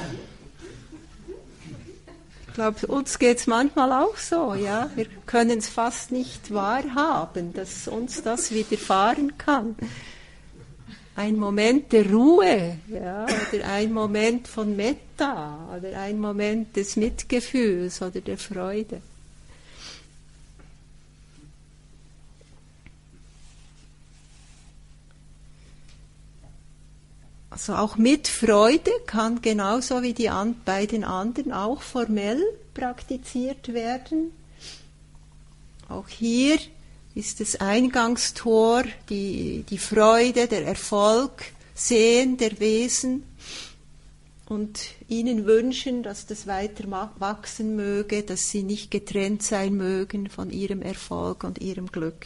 Ich 2.51 2.55
glaube, 2.55 2.85
uns 2.87 3.17
geht 3.17 3.37
es 3.37 3.47
manchmal 3.47 3.93
auch 3.93 4.17
so, 4.17 4.53
ja. 4.55 4.89
Wir 4.95 5.05
können 5.25 5.59
es 5.59 5.69
fast 5.69 6.11
nicht 6.11 6.53
wahrhaben, 6.53 7.53
dass 7.53 7.87
uns 7.87 8.23
das 8.23 8.51
widerfahren 8.51 9.37
kann. 9.37 9.77
Ein 11.15 11.37
Moment 11.37 11.93
der 11.93 12.11
Ruhe, 12.11 12.77
ja, 12.89 13.23
oder 13.23 13.65
ein 13.69 13.93
Moment 13.93 14.49
von 14.49 14.75
Metta, 14.75 15.69
oder 15.77 15.97
ein 15.97 16.19
Moment 16.19 16.75
des 16.75 16.97
Mitgefühls 16.97 18.01
oder 18.01 18.19
der 18.19 18.37
Freude. 18.37 19.01
Also 27.61 27.75
auch 27.75 27.95
mit 27.95 28.27
Freude 28.27 28.89
kann 29.05 29.39
genauso 29.43 30.01
wie 30.01 30.13
die 30.13 30.29
an, 30.29 30.55
beiden 30.65 31.03
anderen 31.03 31.51
auch 31.53 31.83
formell 31.83 32.41
praktiziert 32.73 33.71
werden. 33.71 34.31
Auch 35.87 36.07
hier 36.07 36.57
ist 37.13 37.39
das 37.39 37.57
Eingangstor 37.61 38.85
die, 39.11 39.63
die 39.69 39.77
Freude, 39.77 40.47
der 40.47 40.65
Erfolg, 40.65 41.51
Sehen 41.75 42.37
der 42.37 42.59
Wesen 42.59 43.25
und 44.47 44.79
ihnen 45.07 45.45
wünschen, 45.45 46.01
dass 46.01 46.25
das 46.25 46.47
weiter 46.47 47.11
wachsen 47.19 47.75
möge, 47.75 48.23
dass 48.23 48.49
sie 48.49 48.63
nicht 48.63 48.89
getrennt 48.89 49.43
sein 49.43 49.75
mögen 49.75 50.31
von 50.31 50.49
ihrem 50.49 50.81
Erfolg 50.81 51.43
und 51.43 51.61
ihrem 51.61 51.91
Glück 51.91 52.25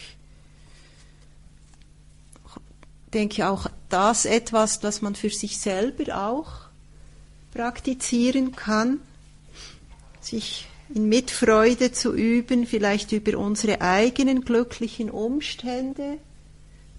denke 3.15 3.49
auch 3.49 3.67
das 3.89 4.25
etwas, 4.25 4.83
was 4.83 5.01
man 5.01 5.15
für 5.15 5.29
sich 5.29 5.57
selber 5.57 6.27
auch 6.27 6.51
praktizieren 7.53 8.55
kann, 8.55 8.99
sich 10.21 10.67
in 10.93 11.07
Mitfreude 11.09 11.91
zu 11.93 12.13
üben, 12.13 12.67
vielleicht 12.67 13.11
über 13.13 13.37
unsere 13.39 13.81
eigenen 13.81 14.41
glücklichen 14.41 15.09
Umstände, 15.09 16.17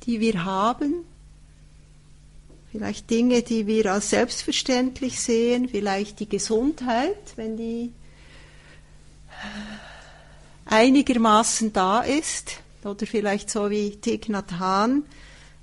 die 0.05 0.21
wir 0.21 0.45
haben, 0.45 1.05
vielleicht 2.73 3.11
Dinge, 3.11 3.43
die 3.43 3.67
wir 3.67 3.93
als 3.93 4.11
selbstverständlich 4.11 5.21
sehen, 5.21 5.69
vielleicht 5.69 6.19
die 6.21 6.29
Gesundheit, 6.29 7.17
wenn 7.37 7.57
die 7.57 7.93
einigermaßen 10.65 11.73
da 11.73 12.01
ist, 12.01 12.59
oder 12.83 13.07
vielleicht 13.07 13.51
so 13.51 13.69
wie 13.71 13.97
Thich 13.97 14.29
Nhat 14.29 14.59
Hanh, 14.59 15.05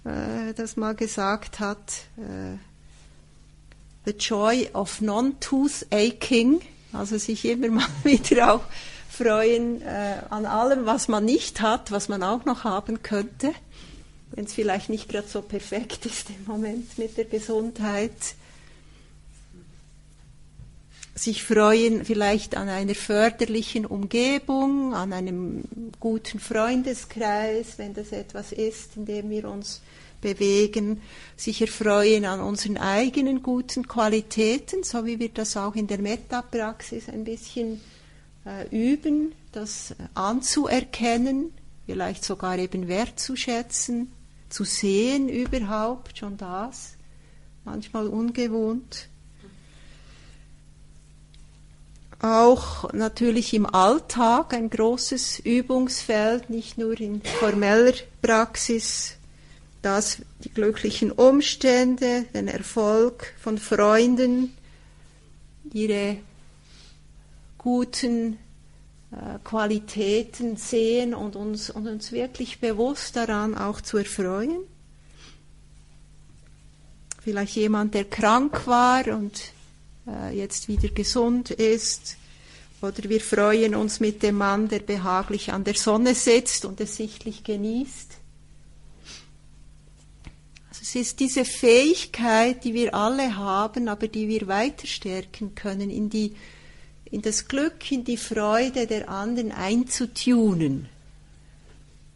äh, 0.06 0.54
das 0.54 0.78
mal 0.78 0.95
gesagt 0.95 1.60
hat, 1.60 2.08
äh, 2.18 2.58
The 4.06 4.12
Joy 4.18 4.70
of 4.74 5.01
Non-Tooth 5.01 5.88
Aching, 5.91 6.62
also 6.91 7.18
sich 7.18 7.45
immer 7.45 7.70
mal 7.70 7.88
wieder 8.04 8.54
auch 8.54 8.64
freuen 9.10 9.82
äh, 9.82 10.18
an 10.30 10.45
allem, 10.45 10.86
was 10.86 11.08
man 11.08 11.24
nicht 11.24 11.62
hat, 11.62 11.91
was 11.91 12.10
man 12.10 12.24
auch 12.24 12.45
noch 12.45 12.64
haben 12.64 13.04
könnte, 13.04 13.54
wenn 14.32 14.45
es 14.45 14.54
vielleicht 14.54 14.89
nicht 14.89 15.08
gerade 15.08 15.28
so 15.28 15.41
perfekt 15.41 16.06
ist 16.06 16.30
im 16.30 16.45
Moment 16.47 16.97
mit 16.97 17.18
der 17.18 17.26
Gesundheit. 17.26 18.12
Sich 21.16 21.43
freuen 21.43 22.05
vielleicht 22.05 22.57
an 22.57 22.70
einer 22.70 22.95
förderlichen 22.95 23.86
Umgebung, 23.86 24.93
an 24.93 25.14
einem 25.14 25.64
guten 25.99 26.39
Freundeskreis, 26.39 27.78
wenn 27.78 27.93
das 27.93 28.11
etwas 28.11 28.51
ist, 28.51 28.97
in 28.97 29.05
dem 29.05 29.30
wir 29.30 29.47
uns 29.47 29.82
bewegen, 30.22 31.01
sich 31.36 31.61
erfreuen 31.61 32.26
an 32.26 32.39
unseren 32.39 32.78
eigenen 32.78 33.43
guten 33.43 33.88
Qualitäten, 33.88 34.84
so 34.84 35.05
wie 35.05 35.20
wir 35.20 35.30
das 35.30 35.55
auch 35.55 35.76
in 35.76 35.86
der 35.86 35.99
Metapraxis 35.99 37.09
ein 37.09 37.26
bisschen 37.26 37.82
äh, 38.45 38.68
üben, 38.72 39.34
das 39.51 39.93
anzuerkennen, 40.16 41.53
vielleicht 41.86 42.24
sogar 42.24 42.57
eben 42.57 42.88
wertzuschätzen, 42.88 44.11
zu 44.49 44.64
sehen 44.64 45.30
überhaupt, 45.30 46.18
schon 46.18 46.38
das, 46.38 46.93
manchmal 47.66 48.07
ungewohnt. 48.07 49.09
Auch 52.24 52.93
natürlich 52.93 53.53
im 53.53 53.65
Alltag 53.65 54.53
ein 54.53 54.69
großes 54.69 55.39
Übungsfeld, 55.39 56.49
nicht 56.49 56.78
nur 56.78 56.97
in 56.97 57.21
formeller 57.21 57.91
Praxis, 58.21 59.17
das 59.82 60.19
die 60.41 60.49
glücklichen 60.49 61.11
Umstände, 61.11 62.24
den 62.34 62.47
Erfolg 62.47 63.34
von 63.41 63.57
Freunden, 63.57 64.55
ihre 65.74 66.15
guten 67.57 68.38
äh, 69.11 69.39
Qualitäten 69.43 70.55
sehen 70.55 71.13
und 71.13 71.36
uns, 71.36 71.69
und 71.69 71.89
uns 71.89 72.13
wirklich 72.13 72.61
bewusst 72.61 73.17
daran 73.17 73.53
auch 73.53 73.82
zu 73.82 73.97
erfreuen. 73.97 74.59
Vielleicht 77.21 77.57
jemand, 77.57 77.93
der 77.93 78.05
krank 78.05 78.65
war 78.65 79.07
und 79.07 79.41
äh, 80.08 80.36
jetzt 80.36 80.68
wieder 80.68 80.89
gesund 80.89 81.51
ist. 81.51 82.18
Oder 82.82 83.10
wir 83.10 83.22
freuen 83.22 83.76
uns 83.76 83.99
mit 83.99 84.24
dem 84.24 84.38
Mann, 84.38 84.68
der 84.68 84.80
behaglich 84.80 85.54
an 85.54 85.64
der 85.64 85.76
Sonne 85.76 86.16
sitzt 86.16 86.66
und 86.66 86.82
es 86.82 86.97
sichtlich 86.97 87.43
genießt. 87.43 88.18
Also 90.70 90.82
es 90.82 90.95
ist 90.95 91.20
diese 91.20 91.45
Fähigkeit, 91.45 92.64
die 92.64 92.74
wir 92.74 92.93
alle 92.93 93.38
haben, 93.38 93.88
aber 93.88 94.08
die 94.08 94.28
wir 94.28 94.47
weiter 94.47 94.88
stärken 94.88 95.56
können, 95.56 95.89
in 95.89 96.10
die 96.10 96.36
in 97.14 97.22
das 97.22 97.47
Glück, 97.47 97.91
in 97.91 98.04
die 98.04 98.18
Freude 98.18 98.88
der 98.88 99.08
anderen 99.08 99.51
einzutunen. 99.51 100.89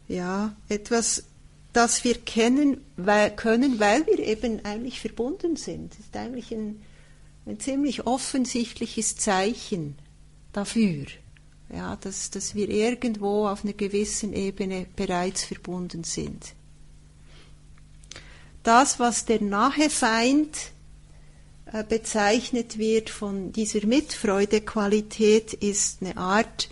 Ja, 0.08 0.56
etwas, 0.68 1.22
das 1.72 2.02
wir 2.02 2.16
kennen 2.16 2.80
weil, 2.96 3.30
können, 3.30 3.78
weil 3.78 4.04
wir 4.08 4.18
eben 4.18 4.64
eigentlich 4.64 5.00
verbunden 5.00 5.54
sind. 5.54 5.92
Das 5.92 6.00
ist 6.00 6.16
eigentlich 6.16 6.50
ein, 6.50 6.82
ein 7.48 7.60
ziemlich 7.60 8.06
offensichtliches 8.06 9.16
Zeichen 9.16 9.96
dafür, 10.52 11.06
ja, 11.72 11.96
dass, 11.96 12.30
dass 12.30 12.54
wir 12.54 12.68
irgendwo 12.68 13.46
auf 13.46 13.64
einer 13.64 13.72
gewissen 13.72 14.32
Ebene 14.32 14.86
bereits 14.96 15.44
verbunden 15.44 16.04
sind. 16.04 16.54
Das, 18.62 18.98
was 18.98 19.24
der 19.24 19.40
nahe 19.40 19.88
Feind 19.88 20.56
äh, 21.72 21.84
bezeichnet 21.84 22.78
wird 22.78 23.10
von 23.10 23.52
dieser 23.52 23.86
Mitfreudequalität, 23.86 25.54
ist 25.54 26.02
eine 26.02 26.16
Art 26.16 26.68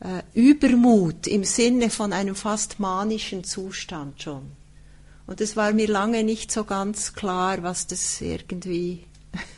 äh, 0.00 0.22
Übermut 0.34 1.26
im 1.26 1.44
Sinne 1.44 1.90
von 1.90 2.12
einem 2.12 2.34
fast 2.34 2.80
manischen 2.80 3.44
Zustand 3.44 4.22
schon. 4.22 4.52
Und 5.26 5.40
es 5.40 5.56
war 5.56 5.72
mir 5.72 5.88
lange 5.88 6.22
nicht 6.22 6.52
so 6.52 6.64
ganz 6.64 7.12
klar, 7.12 7.62
was 7.62 7.86
das 7.86 8.20
irgendwie, 8.20 9.04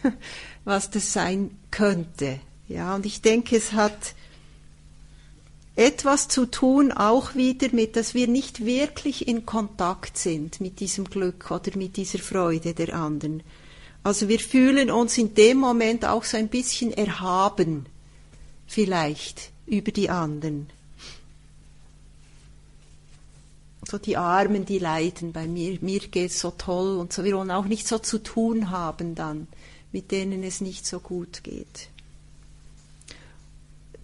was 0.69 0.91
das 0.91 1.12
sein 1.12 1.51
könnte. 1.71 2.41
Ja, 2.69 2.95
und 2.95 3.07
ich 3.07 3.23
denke, 3.23 3.57
es 3.57 3.73
hat 3.73 4.14
etwas 5.75 6.29
zu 6.29 6.45
tun 6.45 6.93
auch 6.93 7.35
wieder 7.35 7.69
mit, 7.73 7.97
dass 7.97 8.12
wir 8.12 8.29
nicht 8.29 8.64
wirklich 8.64 9.27
in 9.27 9.47
Kontakt 9.47 10.19
sind 10.19 10.61
mit 10.61 10.81
diesem 10.81 11.05
Glück 11.05 11.51
oder 11.51 11.77
mit 11.77 11.97
dieser 11.97 12.19
Freude 12.19 12.75
der 12.75 12.95
anderen. 12.95 13.43
Also 14.03 14.29
wir 14.29 14.41
fühlen 14.41 14.91
uns 14.91 15.16
in 15.16 15.35
dem 15.35 15.59
Moment 15.59 16.05
auch 16.05 16.25
so 16.25 16.37
ein 16.37 16.49
bisschen 16.49 16.93
erhaben, 16.93 17.87
vielleicht 18.66 19.51
über 19.66 19.93
die 19.93 20.11
anderen. 20.11 20.69
So 23.87 23.97
die 23.97 24.19
Armen, 24.19 24.66
die 24.66 24.79
leiden 24.79 25.33
bei 25.33 25.47
mir, 25.47 25.79
mir 25.81 26.01
geht's 26.01 26.41
so 26.41 26.51
toll 26.51 26.99
und 26.99 27.12
so. 27.12 27.25
Wir 27.25 27.37
wollen 27.37 27.51
auch 27.51 27.64
nicht 27.64 27.89
so 27.89 27.99
zu 27.99 28.19
tun 28.19 28.71
haben 28.71 29.14
dann, 29.14 29.47
mit 29.93 30.11
denen 30.11 30.43
es 30.43 30.61
nicht 30.61 30.86
so 30.86 31.01
gut 31.01 31.45
geht. 31.45 31.89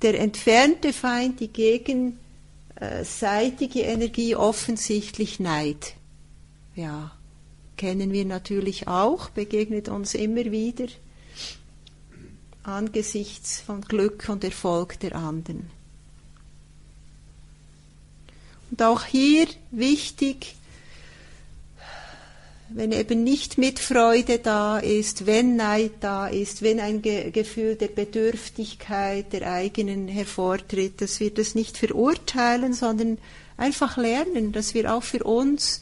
Der 0.03 0.19
entfernte 0.19 0.93
Feind, 0.93 1.41
die 1.41 1.49
gegenseitige 1.49 3.81
Energie 3.81 4.37
offensichtlich 4.37 5.41
Neid. 5.41 5.95
Ja, 6.75 7.13
kennen 7.77 8.13
wir 8.13 8.25
natürlich 8.25 8.89
auch, 8.89 9.31
begegnet 9.31 9.89
uns 9.89 10.15
immer 10.15 10.47
wieder 10.47 10.87
angesichts 12.65 13.61
von 13.61 13.83
Glück 13.83 14.29
und 14.29 14.43
Erfolg 14.43 14.99
der 15.01 15.15
anderen. 15.15 15.71
Und 18.71 18.83
auch 18.83 19.05
hier 19.05 19.47
wichtig, 19.71 20.57
wenn 22.75 22.91
eben 22.91 23.23
nicht 23.23 23.57
Mitfreude 23.57 24.41
da 24.41 24.79
ist, 24.79 25.27
wenn 25.27 25.55
Neid 25.55 25.93
da 26.01 26.27
ist, 26.27 26.61
wenn 26.61 26.81
ein 26.81 27.03
Ge 27.03 27.31
Gefühl 27.31 27.77
der 27.77 27.87
Bedürftigkeit 27.89 29.33
der 29.33 29.51
eigenen 29.51 30.09
hervortritt, 30.09 31.01
dass 31.01 31.21
wir 31.21 31.33
das 31.33 31.55
nicht 31.55 31.79
verurteilen, 31.79 32.75
sondern 32.75 33.19
einfach 33.57 33.97
lernen, 33.97 34.51
dass 34.51 34.75
wir 34.75 34.93
auch 34.93 35.05
für 35.05 35.23
uns 35.23 35.81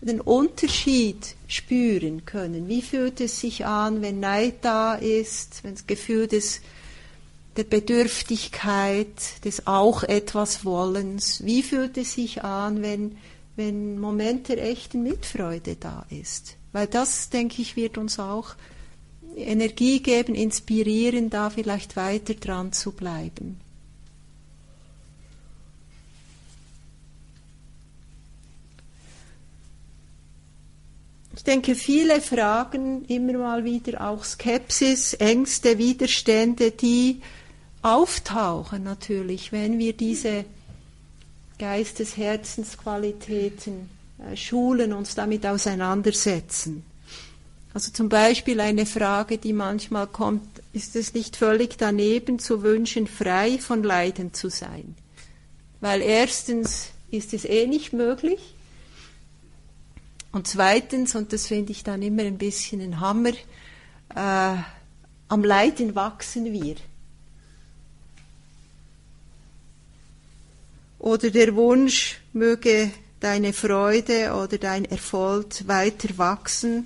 den 0.00 0.22
Unterschied 0.22 1.36
spüren 1.48 2.24
können. 2.24 2.66
Wie 2.66 2.82
fühlt 2.82 3.20
es 3.20 3.40
sich 3.40 3.66
an, 3.66 4.00
wenn 4.00 4.20
Neid 4.20 4.56
da 4.62 4.94
ist, 4.94 5.64
wenn 5.64 5.74
das 5.74 5.86
Gefühl 5.86 6.28
des, 6.28 6.62
der 7.58 7.64
Bedürftigkeit, 7.64 9.44
des 9.44 9.66
auch 9.66 10.02
etwas 10.02 10.64
Wollens? 10.64 11.44
Wie 11.44 11.62
fühlt 11.62 11.98
es 11.98 12.14
sich 12.14 12.42
an, 12.42 12.80
wenn, 12.82 13.18
wenn 13.56 13.98
Moment 13.98 14.48
der 14.48 14.62
echten 14.62 15.02
Mitfreude 15.02 15.76
da 15.76 16.06
ist? 16.10 16.56
Weil 16.72 16.86
das, 16.86 17.30
denke 17.30 17.62
ich, 17.62 17.74
wird 17.74 17.98
uns 17.98 18.18
auch 18.18 18.54
Energie 19.34 20.00
geben, 20.00 20.34
inspirieren, 20.34 21.30
da 21.30 21.50
vielleicht 21.50 21.96
weiter 21.96 22.34
dran 22.34 22.72
zu 22.72 22.92
bleiben. 22.92 23.60
Ich 31.36 31.44
denke, 31.44 31.74
viele 31.74 32.20
Fragen 32.22 33.04
immer 33.04 33.34
mal 33.34 33.64
wieder 33.64 34.08
auch 34.08 34.24
Skepsis, 34.24 35.12
Ängste, 35.14 35.76
Widerstände, 35.76 36.70
die 36.70 37.20
auftauchen 37.82 38.82
natürlich, 38.82 39.52
wenn 39.52 39.78
wir 39.78 39.92
diese 39.92 40.46
Geistes-Herzensqualitäten 41.58 43.88
äh, 44.18 44.36
schulen, 44.36 44.92
uns 44.92 45.14
damit 45.14 45.46
auseinandersetzen. 45.46 46.84
Also 47.74 47.92
zum 47.92 48.08
Beispiel 48.08 48.60
eine 48.60 48.86
Frage, 48.86 49.38
die 49.38 49.52
manchmal 49.52 50.06
kommt, 50.06 50.62
ist 50.72 50.96
es 50.96 51.14
nicht 51.14 51.36
völlig 51.36 51.76
daneben 51.76 52.38
zu 52.38 52.62
wünschen, 52.62 53.06
frei 53.06 53.58
von 53.58 53.82
Leiden 53.82 54.32
zu 54.32 54.48
sein? 54.48 54.94
Weil 55.80 56.00
erstens 56.00 56.88
ist 57.10 57.34
es 57.34 57.44
eh 57.44 57.66
nicht 57.66 57.92
möglich, 57.92 58.40
und 60.36 60.46
zweitens, 60.46 61.14
und 61.14 61.32
das 61.32 61.46
finde 61.46 61.72
ich 61.72 61.82
dann 61.82 62.02
immer 62.02 62.22
ein 62.22 62.36
bisschen 62.36 62.82
ein 62.82 63.00
Hammer, 63.00 63.32
äh, 64.14 64.56
am 65.28 65.42
Leiden 65.42 65.94
wachsen 65.94 66.52
wir. 66.52 66.76
Oder 71.06 71.30
der 71.30 71.54
Wunsch, 71.54 72.16
möge 72.32 72.90
deine 73.20 73.52
Freude 73.52 74.34
oder 74.34 74.58
dein 74.58 74.84
Erfolg 74.86 75.68
weiter 75.68 76.08
wachsen, 76.18 76.84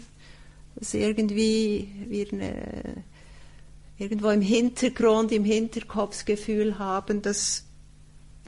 dass 0.74 0.92
irgendwie 0.92 1.88
wir 2.06 2.30
eine, 2.30 3.02
irgendwo 3.96 4.28
im 4.28 4.42
Hintergrund, 4.42 5.32
im 5.32 5.46
Hinterkopfsgefühl 5.46 6.78
haben, 6.78 7.22
dass 7.22 7.64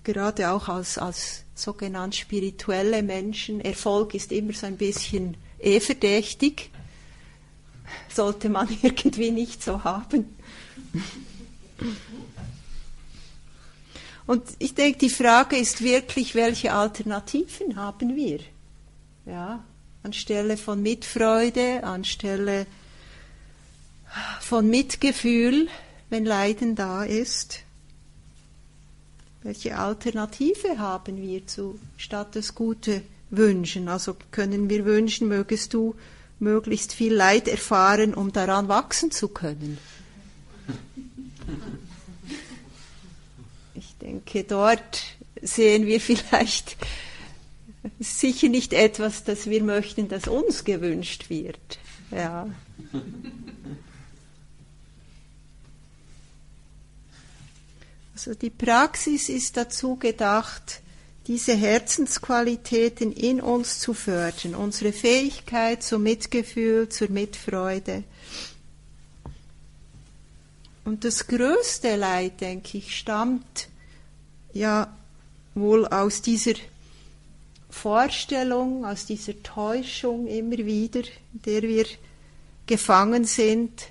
gerade 0.04 0.50
auch 0.50 0.68
als, 0.68 0.98
als 0.98 1.44
sogenannt 1.54 2.16
spirituelle 2.16 3.02
Menschen, 3.02 3.62
Erfolg 3.62 4.12
ist 4.12 4.30
immer 4.30 4.52
so 4.52 4.66
ein 4.66 4.76
bisschen 4.76 5.38
eh 5.58 5.80
verdächtig, 5.80 6.68
sollte 8.14 8.50
man 8.50 8.68
irgendwie 8.82 9.30
nicht 9.30 9.62
so 9.64 9.82
haben. 9.84 10.36
Und 14.26 14.44
ich 14.58 14.74
denke, 14.74 14.98
die 14.98 15.10
Frage 15.10 15.56
ist 15.56 15.82
wirklich, 15.82 16.34
welche 16.34 16.72
Alternativen 16.72 17.76
haben 17.76 18.14
wir? 18.14 18.40
Ja, 19.26 19.64
anstelle 20.02 20.56
von 20.56 20.82
Mitfreude, 20.82 21.84
anstelle 21.84 22.66
von 24.40 24.68
Mitgefühl, 24.68 25.68
wenn 26.10 26.24
Leiden 26.24 26.74
da 26.74 27.04
ist? 27.04 27.60
Welche 29.42 29.76
Alternative 29.76 30.78
haben 30.78 31.16
wir 31.20 31.46
zu 31.46 31.78
statt 31.96 32.36
das 32.36 32.54
Gute 32.54 33.02
wünschen? 33.30 33.88
Also 33.88 34.16
können 34.30 34.70
wir 34.70 34.84
wünschen, 34.84 35.26
mögest 35.26 35.74
du 35.74 35.96
möglichst 36.38 36.92
viel 36.92 37.14
Leid 37.14 37.48
erfahren, 37.48 38.14
um 38.14 38.32
daran 38.32 38.68
wachsen 38.68 39.10
zu 39.10 39.28
können. 39.28 39.78
Denke, 44.12 44.44
dort 44.44 45.04
sehen 45.40 45.86
wir 45.86 46.00
vielleicht 46.10 46.76
sicher 47.98 48.48
nicht 48.48 48.74
etwas, 48.74 49.24
das 49.24 49.46
wir 49.46 49.62
möchten, 49.62 50.08
das 50.08 50.28
uns 50.28 50.64
gewünscht 50.64 51.30
wird. 51.30 51.78
Ja. 52.10 52.46
Also 58.14 58.34
die 58.34 58.50
Praxis 58.50 59.30
ist 59.30 59.56
dazu 59.56 59.96
gedacht, 59.96 60.82
diese 61.26 61.54
Herzensqualitäten 61.54 63.12
in 63.12 63.40
uns 63.40 63.78
zu 63.78 63.94
fördern, 63.94 64.54
unsere 64.54 64.92
Fähigkeit 64.92 65.82
zum 65.82 66.02
Mitgefühl, 66.02 66.88
zur 66.90 67.08
Mitfreude. 67.08 68.04
Und 70.84 71.04
das 71.04 71.26
größte 71.28 71.96
Leid, 71.96 72.40
denke 72.40 72.78
ich, 72.78 72.96
stammt 72.96 73.68
ja 74.52 74.92
wohl 75.54 75.86
aus 75.86 76.22
dieser 76.22 76.54
Vorstellung, 77.70 78.84
aus 78.84 79.06
dieser 79.06 79.42
Täuschung 79.42 80.26
immer 80.26 80.58
wieder, 80.58 81.00
in 81.00 81.42
der 81.46 81.62
wir 81.62 81.86
gefangen 82.66 83.24
sind 83.24 83.88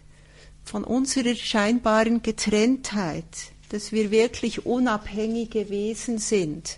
von 0.64 0.84
unserer 0.84 1.36
scheinbaren 1.36 2.22
Getrenntheit, 2.22 3.26
dass 3.70 3.92
wir 3.92 4.12
wirklich 4.12 4.66
unabhängige 4.66 5.70
Wesen 5.70 6.20
sind. 6.20 6.78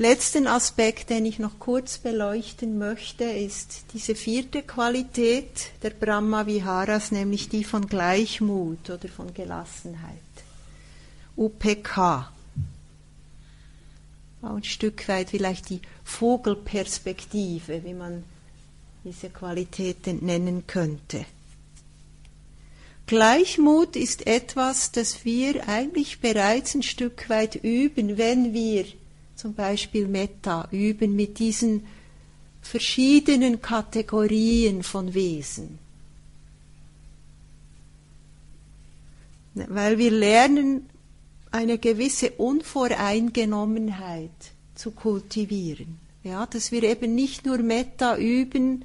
Letzten 0.00 0.46
Aspekt, 0.46 1.10
den 1.10 1.26
ich 1.26 1.40
noch 1.40 1.58
kurz 1.58 1.98
beleuchten 1.98 2.78
möchte, 2.78 3.24
ist 3.24 3.82
diese 3.92 4.14
vierte 4.14 4.62
Qualität 4.62 5.72
der 5.82 5.90
Brahma 5.90 6.46
Viharas, 6.46 7.10
nämlich 7.10 7.48
die 7.48 7.64
von 7.64 7.88
Gleichmut 7.88 8.90
oder 8.90 9.08
von 9.08 9.34
Gelassenheit. 9.34 10.14
UPK. 11.36 12.30
Ein 14.40 14.62
Stück 14.62 15.08
weit 15.08 15.30
vielleicht 15.30 15.68
die 15.68 15.80
Vogelperspektive, 16.04 17.82
wie 17.82 17.94
man 17.94 18.22
diese 19.02 19.30
Qualitäten 19.30 20.24
nennen 20.24 20.68
könnte. 20.68 21.24
Gleichmut 23.06 23.96
ist 23.96 24.28
etwas, 24.28 24.92
das 24.92 25.24
wir 25.24 25.68
eigentlich 25.68 26.20
bereits 26.20 26.76
ein 26.76 26.84
Stück 26.84 27.28
weit 27.28 27.56
üben, 27.56 28.16
wenn 28.16 28.52
wir 28.54 28.84
zum 29.38 29.54
Beispiel 29.54 30.06
Metta 30.08 30.68
üben 30.72 31.14
mit 31.14 31.38
diesen 31.38 31.86
verschiedenen 32.60 33.62
Kategorien 33.62 34.82
von 34.82 35.14
Wesen. 35.14 35.78
Weil 39.54 39.96
wir 39.98 40.10
lernen, 40.10 40.90
eine 41.52 41.78
gewisse 41.78 42.32
Unvoreingenommenheit 42.32 44.30
zu 44.74 44.90
kultivieren. 44.90 46.00
Ja, 46.24 46.44
dass 46.46 46.72
wir 46.72 46.82
eben 46.82 47.14
nicht 47.14 47.46
nur 47.46 47.58
Metta 47.58 48.16
üben, 48.16 48.84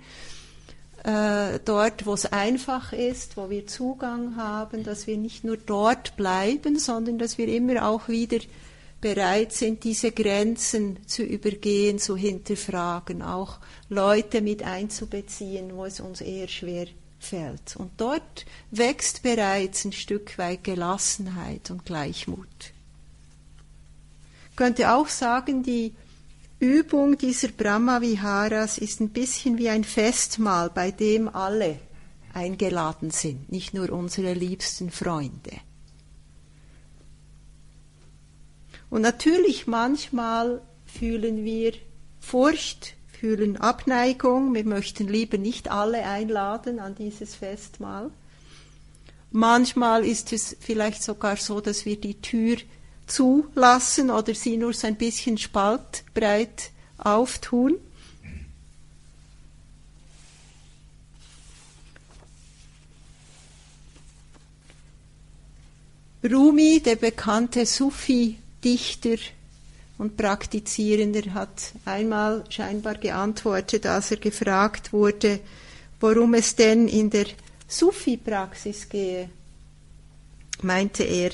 äh, 1.03 1.59
dort, 1.65 2.05
wo 2.05 2.13
es 2.13 2.27
einfach 2.31 2.93
ist, 2.93 3.37
wo 3.37 3.49
wir 3.49 3.65
Zugang 3.65 4.35
haben, 4.37 4.83
dass 4.83 5.07
wir 5.07 5.17
nicht 5.17 5.43
nur 5.43 5.57
dort 5.57 6.15
bleiben, 6.15 6.77
sondern 6.77 7.17
dass 7.17 7.39
wir 7.39 7.47
immer 7.47 7.87
auch 7.87 8.07
wieder 8.07 8.37
bereit 9.03 9.51
sind, 9.51 9.83
diese 9.83 10.13
Grenzen 10.13 11.05
zu 11.07 11.23
übergehen, 11.23 11.99
zu 11.99 12.15
hinterfragen, 12.15 13.21
auch 13.21 13.59
Leute 13.89 14.41
mit 14.41 14.63
einzubeziehen, 14.63 15.75
wo 15.75 15.83
es 15.83 15.99
uns 15.99 16.21
eher 16.21 16.47
schwer 16.47 16.87
fällt. 17.19 17.75
Und 17.75 17.91
dort 17.97 18.45
wächst 18.71 19.21
bereits 19.21 19.83
ein 19.83 19.91
Stück 19.91 20.37
weit 20.37 20.63
Gelassenheit 20.63 21.69
und 21.69 21.85
Gleichmut. 21.85 22.47
Ich 24.51 24.55
könnte 24.55 24.93
auch 24.93 25.09
sagen, 25.09 25.63
die 25.63 25.93
Übung 26.59 27.17
dieser 27.17 27.49
Brahma 27.49 27.99
Viharas 27.99 28.77
ist 28.77 29.01
ein 29.01 29.09
bisschen 29.09 29.57
wie 29.57 29.67
ein 29.67 29.83
Festmahl, 29.83 30.69
bei 30.69 30.91
dem 30.91 31.27
alle 31.27 31.77
eingeladen 32.33 33.11
sind, 33.11 33.51
nicht 33.51 33.73
nur 33.73 33.91
unsere 33.91 34.33
liebsten 34.33 34.91
Freunde. 34.91 35.51
Und 38.93 39.01
natürlich 39.01 39.65
manchmal 39.65 40.61
fühlen 40.85 41.43
wir 41.43 41.73
Furcht, 42.19 42.93
fühlen 43.19 43.57
Abneigung, 43.57 44.53
wir 44.53 44.65
möchten 44.65 45.07
lieber 45.07 45.39
nicht 45.39 45.71
alle 45.71 46.03
einladen 46.03 46.79
an 46.79 46.93
dieses 46.93 47.33
Festmahl. 47.33 48.11
Manchmal 49.31 50.05
ist 50.05 50.31
es 50.31 50.55
vielleicht 50.59 51.01
sogar 51.01 51.37
so, 51.37 51.59
dass 51.59 51.87
wir 51.87 51.99
die 51.99 52.21
Tür 52.21 52.57
zulassen 53.07 54.11
oder 54.11 54.35
sie 54.35 54.57
nur 54.57 54.73
so 54.73 54.85
ein 54.85 54.95
bisschen 54.95 55.39
spaltbreit 55.39 56.69
auftun. 56.99 57.77
Rumi, 66.23 66.79
der 66.79 66.97
bekannte 66.97 67.65
Sufi 67.65 68.37
Dichter 68.63 69.17
und 69.97 70.17
Praktizierender 70.17 71.33
hat 71.33 71.73
einmal 71.85 72.43
scheinbar 72.49 72.95
geantwortet, 72.95 73.85
als 73.85 74.11
er 74.11 74.17
gefragt 74.17 74.93
wurde, 74.93 75.39
worum 75.99 76.33
es 76.33 76.55
denn 76.55 76.87
in 76.87 77.09
der 77.09 77.25
Sufi-Praxis 77.67 78.89
gehe. 78.89 79.29
Meinte 80.61 81.03
er, 81.03 81.31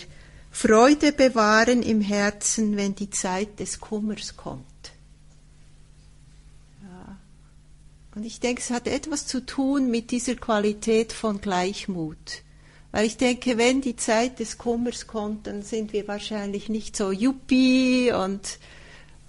Freude 0.52 1.12
bewahren 1.12 1.84
im 1.84 2.02
Herzen, 2.02 2.76
wenn 2.76 2.96
die 2.96 3.10
Zeit 3.10 3.60
des 3.60 3.80
Kummers 3.80 4.36
kommt. 4.36 4.66
Ja. 6.84 7.18
Und 8.16 8.26
ich 8.26 8.40
denke, 8.40 8.62
es 8.62 8.70
hat 8.70 8.88
etwas 8.88 9.28
zu 9.28 9.46
tun 9.46 9.90
mit 9.90 10.12
dieser 10.12 10.36
Qualität 10.36 11.14
von 11.14 11.40
Gleichmut. 11.40 12.44
Weil 12.92 13.06
ich 13.06 13.18
denke, 13.18 13.58
wenn 13.58 13.82
die 13.82 13.96
Zeit 13.96 14.40
des 14.40 14.58
Kummers 14.58 15.06
kommt, 15.06 15.46
dann 15.46 15.62
sind 15.62 15.94
wir 15.94 16.08
wahrscheinlich 16.08 16.70
nicht 16.70 16.96
so 16.96 17.12
yuppie 17.12 18.12
und 18.12 18.58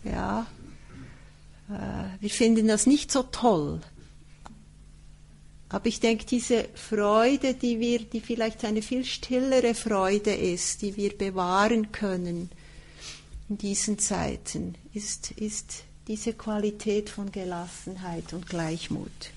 ja, 0.03 0.47
äh, 1.69 2.23
wir 2.23 2.31
finden 2.31 2.69
das 2.69 2.87
nicht 2.87 3.13
so 3.13 3.23
toll. 3.25 3.81
Aber 5.69 5.87
ich 5.87 6.01
denke, 6.01 6.25
diese 6.25 6.69
Freude, 6.75 7.55
die 7.55 7.79
wir, 7.79 8.01
die 8.01 8.21
vielleicht 8.21 8.65
eine 8.65 8.83
viel 8.83 9.05
stillere 9.05 9.75
Freude 9.75 10.35
ist, 10.35 10.83
die 10.83 10.97
wir 10.97 11.17
bewahren 11.17 11.93
können 11.93 12.51
in 13.49 13.59
diesen 13.59 13.99
Zeiten, 13.99 14.75
ist, 14.95 15.31
ist 15.33 15.85
diese 16.09 16.33
Qualität 16.33 17.09
von 17.09 17.31
Gelassenheit 17.31 18.33
und 18.33 18.49
Gleichmut. 18.49 19.31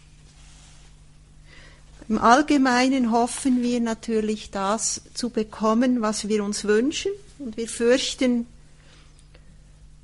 Im 2.14 2.20
Allgemeinen 2.20 3.12
hoffen 3.12 3.64
wir 3.64 3.80
natürlich 3.80 4.52
das 4.52 5.02
zu 5.16 5.32
bekommen, 5.32 6.04
was 6.04 6.28
wir 6.28 6.44
uns 6.44 6.64
wünschen, 6.64 7.12
und 7.40 7.58
wir 7.58 7.68
fürchten 7.68 8.46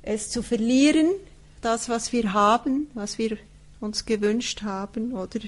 es 0.02 0.28
zu 0.28 0.42
verlieren, 0.42 1.08
das, 1.60 1.88
was 1.88 2.12
wir 2.12 2.32
haben, 2.32 2.88
was 2.94 3.18
wir 3.18 3.38
uns 3.78 4.06
gewünscht 4.06 4.62
haben, 4.62 5.12
oder 5.12 5.38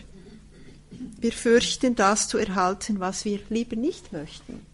wir 1.19 1.33
fürchten 1.33 1.97
das 1.97 2.29
zu 2.29 2.39
erhalten, 2.39 3.01
was 3.01 3.25
wir 3.25 3.41
lieber 3.49 3.75
nicht 3.75 4.13
möchten. 4.13 4.65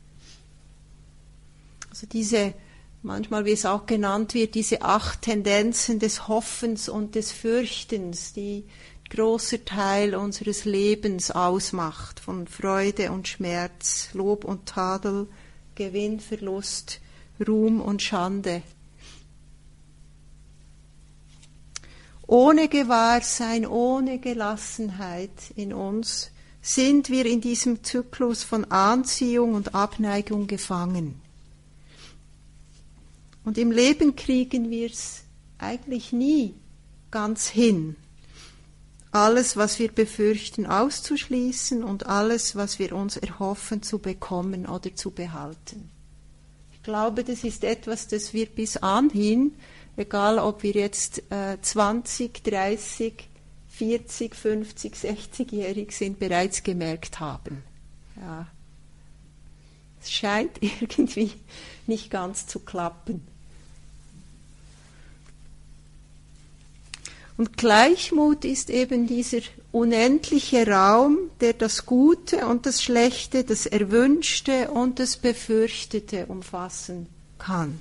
Also 1.88 2.06
diese, 2.06 2.52
manchmal 3.02 3.46
wie 3.46 3.52
es 3.52 3.64
auch 3.64 3.86
genannt 3.86 4.34
wird, 4.34 4.56
diese 4.56 4.82
acht 4.82 5.22
Tendenzen 5.22 6.00
des 6.00 6.28
Hoffens 6.28 6.90
und 6.90 7.14
des 7.14 7.32
Fürchtens, 7.32 8.34
die 8.34 8.64
großer 9.10 9.64
Teil 9.64 10.14
unseres 10.14 10.64
Lebens 10.64 11.30
ausmacht, 11.30 12.20
von 12.20 12.46
Freude 12.46 13.12
und 13.12 13.28
Schmerz, 13.28 14.10
Lob 14.12 14.44
und 14.44 14.66
Tadel, 14.66 15.26
Gewinn, 15.74 16.20
Verlust, 16.20 17.00
Ruhm 17.46 17.80
und 17.80 18.02
Schande. 18.02 18.62
Ohne 22.26 22.68
Gewahrsein, 22.68 23.66
ohne 23.66 24.18
Gelassenheit 24.18 25.30
in 25.56 25.72
uns 25.72 26.30
sind 26.60 27.08
wir 27.08 27.24
in 27.24 27.40
diesem 27.40 27.82
Zyklus 27.82 28.42
von 28.42 28.66
Anziehung 28.66 29.54
und 29.54 29.74
Abneigung 29.74 30.46
gefangen. 30.46 31.20
Und 33.44 33.56
im 33.56 33.70
Leben 33.70 34.14
kriegen 34.14 34.68
wir 34.68 34.90
es 34.90 35.22
eigentlich 35.56 36.12
nie 36.12 36.54
ganz 37.10 37.48
hin 37.48 37.96
alles, 39.10 39.56
was 39.56 39.78
wir 39.78 39.90
befürchten, 39.90 40.66
auszuschließen 40.66 41.82
und 41.82 42.06
alles, 42.06 42.56
was 42.56 42.78
wir 42.78 42.94
uns 42.94 43.16
erhoffen, 43.16 43.82
zu 43.82 43.98
bekommen 43.98 44.66
oder 44.66 44.94
zu 44.94 45.10
behalten. 45.10 45.90
Ich 46.72 46.82
glaube, 46.82 47.24
das 47.24 47.44
ist 47.44 47.64
etwas, 47.64 48.08
das 48.08 48.32
wir 48.32 48.46
bis 48.46 48.76
anhin, 48.78 49.54
egal 49.96 50.38
ob 50.38 50.62
wir 50.62 50.72
jetzt 50.72 51.22
äh, 51.30 51.58
20, 51.60 52.44
30, 52.44 53.28
40, 53.68 54.34
50, 54.34 54.94
60-jährig 54.94 55.92
sind, 55.92 56.18
bereits 56.18 56.62
gemerkt 56.62 57.20
haben. 57.20 57.62
Ja. 58.16 58.46
Es 60.00 60.10
scheint 60.10 60.52
irgendwie 60.62 61.32
nicht 61.86 62.10
ganz 62.10 62.46
zu 62.46 62.60
klappen. 62.60 63.26
Und 67.38 67.56
Gleichmut 67.56 68.44
ist 68.44 68.68
eben 68.68 69.06
dieser 69.06 69.38
unendliche 69.70 70.66
Raum, 70.66 71.30
der 71.40 71.52
das 71.52 71.86
Gute 71.86 72.46
und 72.46 72.66
das 72.66 72.82
Schlechte, 72.82 73.44
das 73.44 73.64
Erwünschte 73.64 74.72
und 74.72 74.98
das 74.98 75.16
Befürchtete 75.16 76.26
umfassen 76.26 77.06
kann. 77.38 77.78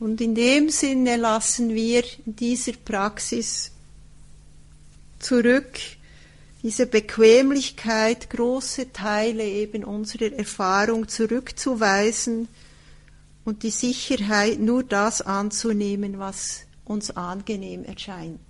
Und 0.00 0.20
in 0.20 0.34
dem 0.34 0.70
Sinne 0.70 1.16
lassen 1.16 1.72
wir 1.72 2.02
dieser 2.24 2.72
Praxis 2.72 3.70
zurück 5.20 5.78
diese 6.62 6.86
Bequemlichkeit, 6.86 8.28
große 8.28 8.92
Teile 8.92 9.44
eben 9.44 9.84
unserer 9.84 10.32
Erfahrung 10.32 11.08
zurückzuweisen, 11.08 12.48
und 13.44 13.62
die 13.62 13.70
Sicherheit, 13.70 14.60
nur 14.60 14.82
das 14.82 15.22
anzunehmen, 15.22 16.18
was 16.18 16.62
uns 16.84 17.10
angenehm 17.10 17.84
erscheint. 17.84 18.40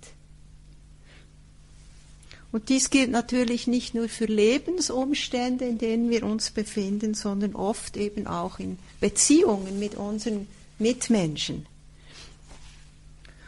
Und 2.51 2.67
dies 2.67 2.89
gilt 2.89 3.11
natürlich 3.11 3.67
nicht 3.67 3.95
nur 3.95 4.09
für 4.09 4.25
Lebensumstände, 4.25 5.65
in 5.65 5.77
denen 5.77 6.09
wir 6.09 6.23
uns 6.23 6.51
befinden, 6.51 7.13
sondern 7.13 7.55
oft 7.55 7.95
eben 7.95 8.27
auch 8.27 8.59
in 8.59 8.77
Beziehungen 8.99 9.79
mit 9.79 9.95
unseren 9.95 10.47
Mitmenschen. 10.77 11.65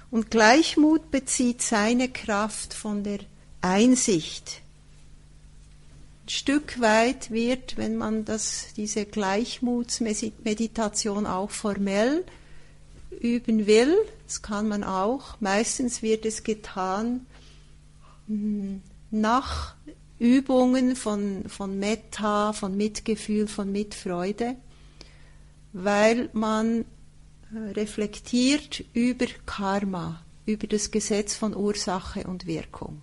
Und 0.09 0.31
Gleichmut 0.31 1.11
bezieht 1.11 1.61
seine 1.61 2.07
Kraft 2.07 2.73
von 2.73 3.03
der 3.03 3.19
Einsicht 3.61 4.57
ein 4.57 4.62
Stück 6.27 6.79
weit 6.79 7.31
wird, 7.31 7.77
wenn 7.77 7.97
man 7.97 8.25
das, 8.25 8.67
diese 8.77 9.05
Gleichmutsmeditation 9.05 11.25
auch 11.25 11.49
formell 11.51 12.23
üben 13.19 13.67
will, 13.67 13.95
das 14.25 14.41
kann 14.41 14.67
man 14.67 14.83
auch, 14.83 15.39
meistens 15.41 16.01
wird 16.01 16.25
es 16.25 16.43
getan 16.43 17.25
hm, 18.27 18.81
nach 19.11 19.75
Übungen 20.17 20.95
von, 20.95 21.49
von 21.49 21.77
Metta, 21.77 22.53
von 22.53 22.75
Mitgefühl, 22.77 23.47
von 23.47 23.71
Mitfreude, 23.71 24.55
weil 25.73 26.29
man 26.33 26.85
äh, 27.53 27.57
reflektiert 27.73 28.83
über 28.93 29.25
Karma, 29.45 30.23
über 30.45 30.67
das 30.67 30.91
Gesetz 30.91 31.35
von 31.35 31.55
Ursache 31.55 32.23
und 32.23 32.47
Wirkung. 32.47 33.01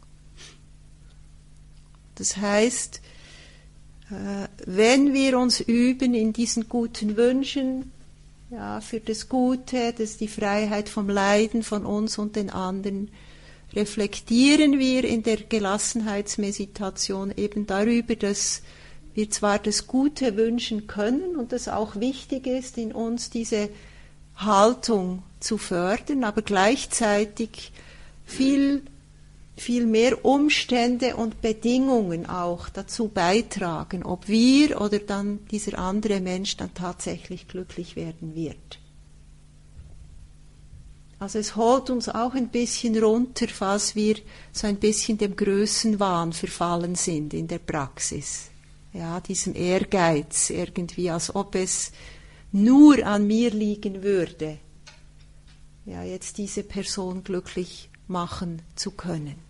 Das 2.21 2.37
heißt, 2.37 3.01
äh, 4.11 4.49
wenn 4.67 5.15
wir 5.15 5.39
uns 5.39 5.61
üben 5.61 6.13
in 6.13 6.35
diesen 6.35 6.69
guten 6.69 7.17
Wünschen, 7.17 7.93
ja, 8.51 8.83
für 8.83 9.01
das 9.01 9.31
Gute, 9.31 9.93
das 9.93 10.11
ist 10.11 10.21
die 10.21 10.29
Freiheit 10.29 10.91
vom 10.91 11.09
Leiden 11.09 11.63
von 11.63 11.87
uns 11.87 12.19
und 12.19 12.37
den 12.37 12.51
anderen, 12.51 13.09
reflektieren 13.73 14.79
wir 14.79 15.05
in 15.05 15.23
der 15.23 15.39
Gelassenheitsmeditation 15.39 17.33
eben 17.35 17.67
darüber, 17.67 18.17
dass 18.17 18.61
wir 19.15 19.31
zwar 19.31 19.59
das 19.59 19.87
Gute 19.87 20.37
wünschen 20.37 20.89
können 20.89 21.37
und 21.37 21.55
es 21.55 21.69
auch 21.69 21.97
wichtig 21.97 22.47
ist, 22.47 22.77
in 22.77 22.93
uns 22.93 23.31
diese 23.31 23.71
Haltung 24.37 25.23
zu 25.41 25.57
fördern, 25.57 26.25
aber 26.25 26.43
gleichzeitig 26.43 27.73
viel 28.27 28.83
viel 29.61 29.87
mehr 29.87 30.25
Umstände 30.25 31.17
und 31.17 31.43
Bedingungen 31.43 32.25
auch 32.27 32.71
dazu 32.71 33.09
beitragen, 33.09 34.05
ob 34.05 34.27
wir 34.27 34.81
oder 34.81 34.99
dann 34.99 35.41
dieser 35.51 35.79
andere 35.79 36.21
Mensch 36.21 36.57
dann 36.57 36.73
tatsächlich 36.73 37.47
glücklich 37.47 37.95
werden 37.95 38.35
wird. 38.35 38.79
Also 41.19 41.39
es 41.39 41.57
holt 41.57 41.91
uns 41.91 42.09
auch 42.09 42.33
ein 42.33 42.49
bisschen 42.49 42.97
runter, 42.97 43.49
falls 43.49 43.95
wir 43.95 44.17
so 44.51 44.67
ein 44.67 44.77
bisschen 44.77 45.19
dem 45.19 45.37
Größenwahn 45.37 46.33
verfallen 46.33 46.95
sind 46.95 47.35
in 47.35 47.47
der 47.47 47.59
Praxis. 47.59 48.47
Ja, 48.95 49.21
diesem 49.21 49.55
Ehrgeiz 49.55 50.49
irgendwie, 50.49 51.11
als 51.11 51.35
ob 51.35 51.55
es 51.55 51.93
nur 52.51 53.05
an 53.05 53.27
mir 53.27 53.51
liegen 53.51 54.03
würde, 54.03 54.59
ja, 55.85 56.03
jetzt 56.03 56.39
diese 56.39 56.63
Person 56.63 57.23
glücklich 57.23 57.91
machen 58.09 58.63
zu 58.75 58.93
können. 58.93 59.50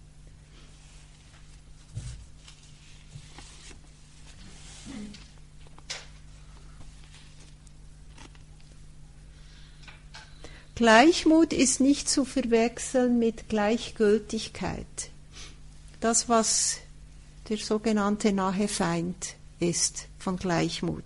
Gleichmut 10.80 11.52
ist 11.52 11.80
nicht 11.80 12.08
zu 12.08 12.24
verwechseln 12.24 13.18
mit 13.18 13.50
Gleichgültigkeit. 13.50 15.10
Das, 16.00 16.30
was 16.30 16.78
der 17.50 17.58
sogenannte 17.58 18.32
nahe 18.32 18.66
Feind 18.66 19.34
ist 19.58 20.06
von 20.18 20.38
Gleichmut. 20.38 21.04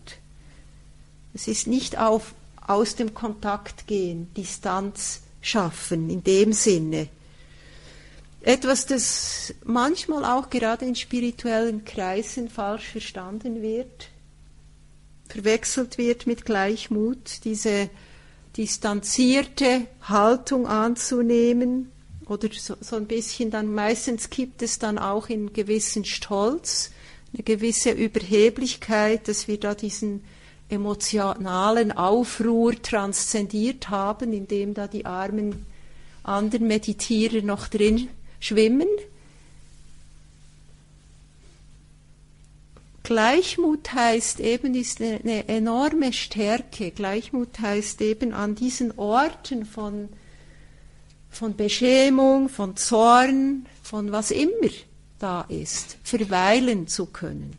Es 1.35 1.49
ist 1.49 1.67
nicht 1.67 1.99
auf, 1.99 2.37
aus 2.65 2.95
dem 2.95 3.15
Kontakt 3.15 3.89
gehen, 3.89 4.33
Distanz 4.37 5.23
schaffen 5.41 6.09
in 6.09 6.23
dem 6.23 6.53
Sinne. 6.53 7.09
Etwas, 8.43 8.87
das 8.87 9.55
manchmal 9.65 10.25
auch 10.25 10.51
gerade 10.51 10.85
in 10.85 10.95
spirituellen 10.95 11.85
Kreisen 11.85 12.49
falsch 12.49 12.87
verstanden 12.87 13.61
wird, 13.61 14.09
verwechselt 15.29 15.99
wird 15.99 16.29
mit 16.29 16.45
Gleichmut, 16.45 17.41
diese 17.43 17.91
distanzierte 18.57 19.87
Haltung 20.03 20.67
anzunehmen 20.67 21.91
oder 22.27 22.49
so, 22.53 22.77
so 22.81 22.97
ein 22.97 23.07
bisschen 23.07 23.51
dann 23.51 23.73
meistens 23.75 24.31
gibt 24.31 24.63
es 24.63 24.79
dann 24.79 24.99
auch 24.99 25.29
in 25.29 25.53
gewissen 25.53 26.05
Stolz, 26.05 26.91
eine 27.33 27.43
gewisse 27.43 27.91
Überheblichkeit, 27.91 29.29
dass 29.29 29.49
wir 29.49 29.59
da 29.59 29.75
diesen 29.75 30.25
emotionalen 30.69 31.93
Aufruhr 31.93 32.81
transzendiert 32.81 33.91
haben, 33.91 34.33
indem 34.33 34.75
da 34.75 34.87
die 34.87 35.05
armen 35.05 35.67
anderen 36.23 36.67
Meditierer 36.67 37.43
noch 37.43 37.69
drin 37.69 38.09
schwimmen. 38.41 38.89
Gleichmut 43.05 43.93
heißt 43.93 44.41
eben, 44.41 44.75
ist 44.75 45.03
eine 45.03 45.47
enorme 45.47 46.15
Stärke. 46.15 46.91
Gleichmut 46.91 47.61
heißt 47.61 48.01
eben 48.01 48.33
an 48.33 48.55
diesen 48.55 48.99
Orten 48.99 49.67
von, 49.67 50.09
von 51.29 51.55
Beschämung, 51.55 52.49
von 52.49 52.77
Zorn, 52.79 53.67
von 53.83 54.11
was 54.11 54.31
immer 54.31 54.71
da 55.19 55.43
ist, 55.43 55.99
verweilen 56.03 56.89
zu 56.89 57.05
können. 57.05 57.59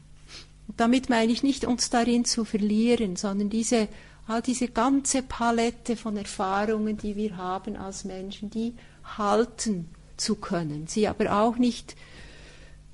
Und 0.68 0.80
damit 0.80 1.10
meine 1.10 1.32
ich 1.32 1.43
nicht, 1.43 1.64
uns 1.64 1.91
darin 1.91 2.26
zu 2.26 2.43
verlieren, 2.43 3.16
sondern 3.16 3.52
diese, 3.52 3.88
all 4.26 4.41
diese 4.41 4.68
ganze 4.70 5.22
Palette 5.22 5.96
von 5.96 6.18
Erfahrungen, 6.18 6.98
die 6.98 7.16
wir 7.16 7.38
haben 7.38 7.76
als 7.76 8.04
Menschen, 8.04 8.50
die 8.50 8.74
halten 9.04 9.89
zu 10.18 10.38
können, 10.38 10.88
sie 10.88 11.08
aber 11.08 11.39
auch 11.39 11.58
nicht 11.58 11.96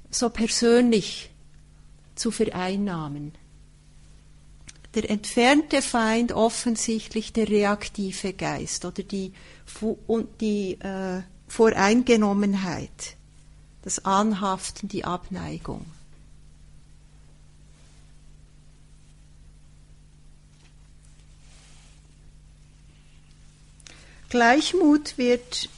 so 0.10 0.30
persönlich 0.30 1.31
zu 2.22 2.32
vereinnahmen. 2.32 3.34
Der 4.94 5.10
entfernte 5.10 5.82
Feind 5.82 6.34
offensichtlich 6.34 7.34
der 7.34 7.50
reaktive 7.50 8.34
Geist 8.34 8.86
oder 8.86 9.04
die, 9.04 9.34
die 10.40 10.74
äh, 10.74 11.22
Voreingenommenheit, 11.48 13.16
das 13.82 14.06
Anhaften, 14.06 14.88
die 14.88 15.04
Abneigung. 15.04 15.86
Gleichmut 24.30 25.18
wird 25.18 25.70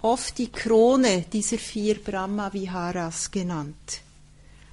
oft 0.00 0.38
die 0.38 0.50
Krone 0.50 1.24
dieser 1.32 1.58
vier 1.58 2.02
Brahma-Viharas 2.02 3.30
genannt. 3.30 4.02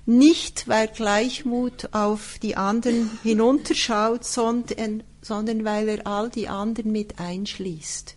Nicht, 0.06 0.68
weil 0.68 0.88
Gleichmut 0.88 1.90
auf 1.94 2.38
die 2.42 2.56
anderen 2.56 3.10
hinunterschaut, 3.24 4.24
sondern, 4.24 5.04
sondern 5.22 5.66
weil 5.66 5.90
er 5.90 6.06
all 6.06 6.30
die 6.30 6.48
anderen 6.48 6.92
mit 6.92 7.20
einschließt. 7.20 8.16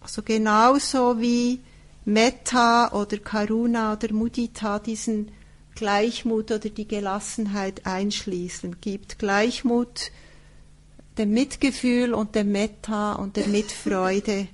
Also 0.00 0.22
genauso 0.22 1.18
wie 1.18 1.60
Metta 2.04 2.92
oder 2.92 3.18
Karuna 3.18 3.94
oder 3.94 4.12
Mudita 4.12 4.78
diesen 4.78 5.32
Gleichmut 5.74 6.50
oder 6.52 6.68
die 6.70 6.86
Gelassenheit 6.86 7.86
einschließen, 7.86 8.80
gibt 8.80 9.18
Gleichmut 9.18 10.12
dem 11.18 11.32
Mitgefühl 11.32 12.14
und 12.14 12.34
dem 12.34 12.52
Metta 12.52 13.14
und 13.14 13.36
der 13.36 13.48
Mitfreude, 13.48 14.48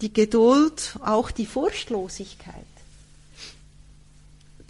die 0.00 0.12
Geduld, 0.12 0.98
auch 1.04 1.30
die 1.30 1.46
Furchtlosigkeit. 1.46 2.69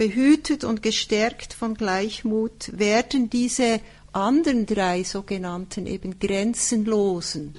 Behütet 0.00 0.64
und 0.64 0.82
gestärkt 0.82 1.52
von 1.52 1.74
Gleichmut 1.74 2.70
werden 2.72 3.28
diese 3.28 3.82
anderen 4.12 4.64
drei 4.64 5.02
sogenannten 5.02 5.86
eben 5.86 6.18
grenzenlosen 6.18 7.54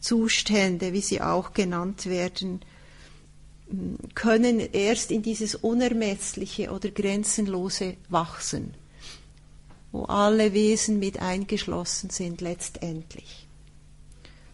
Zustände, 0.00 0.94
wie 0.94 1.02
sie 1.02 1.20
auch 1.20 1.52
genannt 1.52 2.06
werden, 2.06 2.62
können 4.14 4.60
erst 4.60 5.10
in 5.10 5.20
dieses 5.20 5.56
Unermessliche 5.56 6.70
oder 6.70 6.88
Grenzenlose 6.88 7.98
wachsen, 8.08 8.72
wo 9.92 10.04
alle 10.04 10.54
Wesen 10.54 10.98
mit 10.98 11.20
eingeschlossen 11.20 12.08
sind 12.08 12.40
letztendlich. 12.40 13.46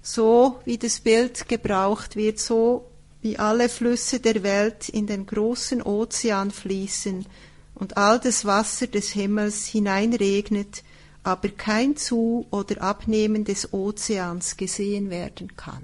So 0.03 0.59
wie 0.65 0.79
das 0.79 0.99
Bild 0.99 1.49
gebraucht 1.49 2.17
wird, 2.17 2.41
so 2.41 2.90
wie 3.23 3.39
alle 3.39 3.69
Flüsse 3.69 4.21
der 4.21 4.43
Welt 4.43 4.89
in 4.89 5.07
den 5.07 5.27
großen 5.27 5.83
Ozean 5.83 6.51
fließen 6.51 7.27
und 7.75 7.97
all 7.97 8.19
das 8.19 8.45
Wasser 8.45 8.87
des 8.87 9.11
Himmels 9.11 9.67
hineinregnet, 9.67 10.83
aber 11.23 11.51
kein 11.51 11.97
Zu- 11.97 12.47
oder 12.51 12.81
Abnehmen 12.81 13.45
des 13.45 13.73
Ozeans 13.73 14.57
gesehen 14.57 15.11
werden 15.11 15.55
kann. 15.57 15.83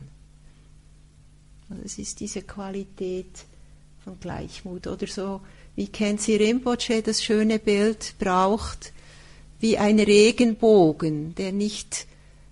Also 1.69 1.83
es 1.85 1.99
ist 1.99 2.21
diese 2.21 2.43
Qualität 2.43 3.45
von 4.03 4.19
Gleichmut 4.19 4.87
oder 4.87 5.07
so, 5.07 5.41
wie 5.75 5.89
Kenzi 5.89 6.37
Rinpoche 6.37 7.03
das 7.03 7.23
schöne 7.23 7.59
Bild 7.59 8.15
braucht, 8.19 8.93
wie 9.61 9.77
ein 9.77 9.99
Regenbogen, 9.99 11.35
der 11.35 11.53
nicht 11.53 12.07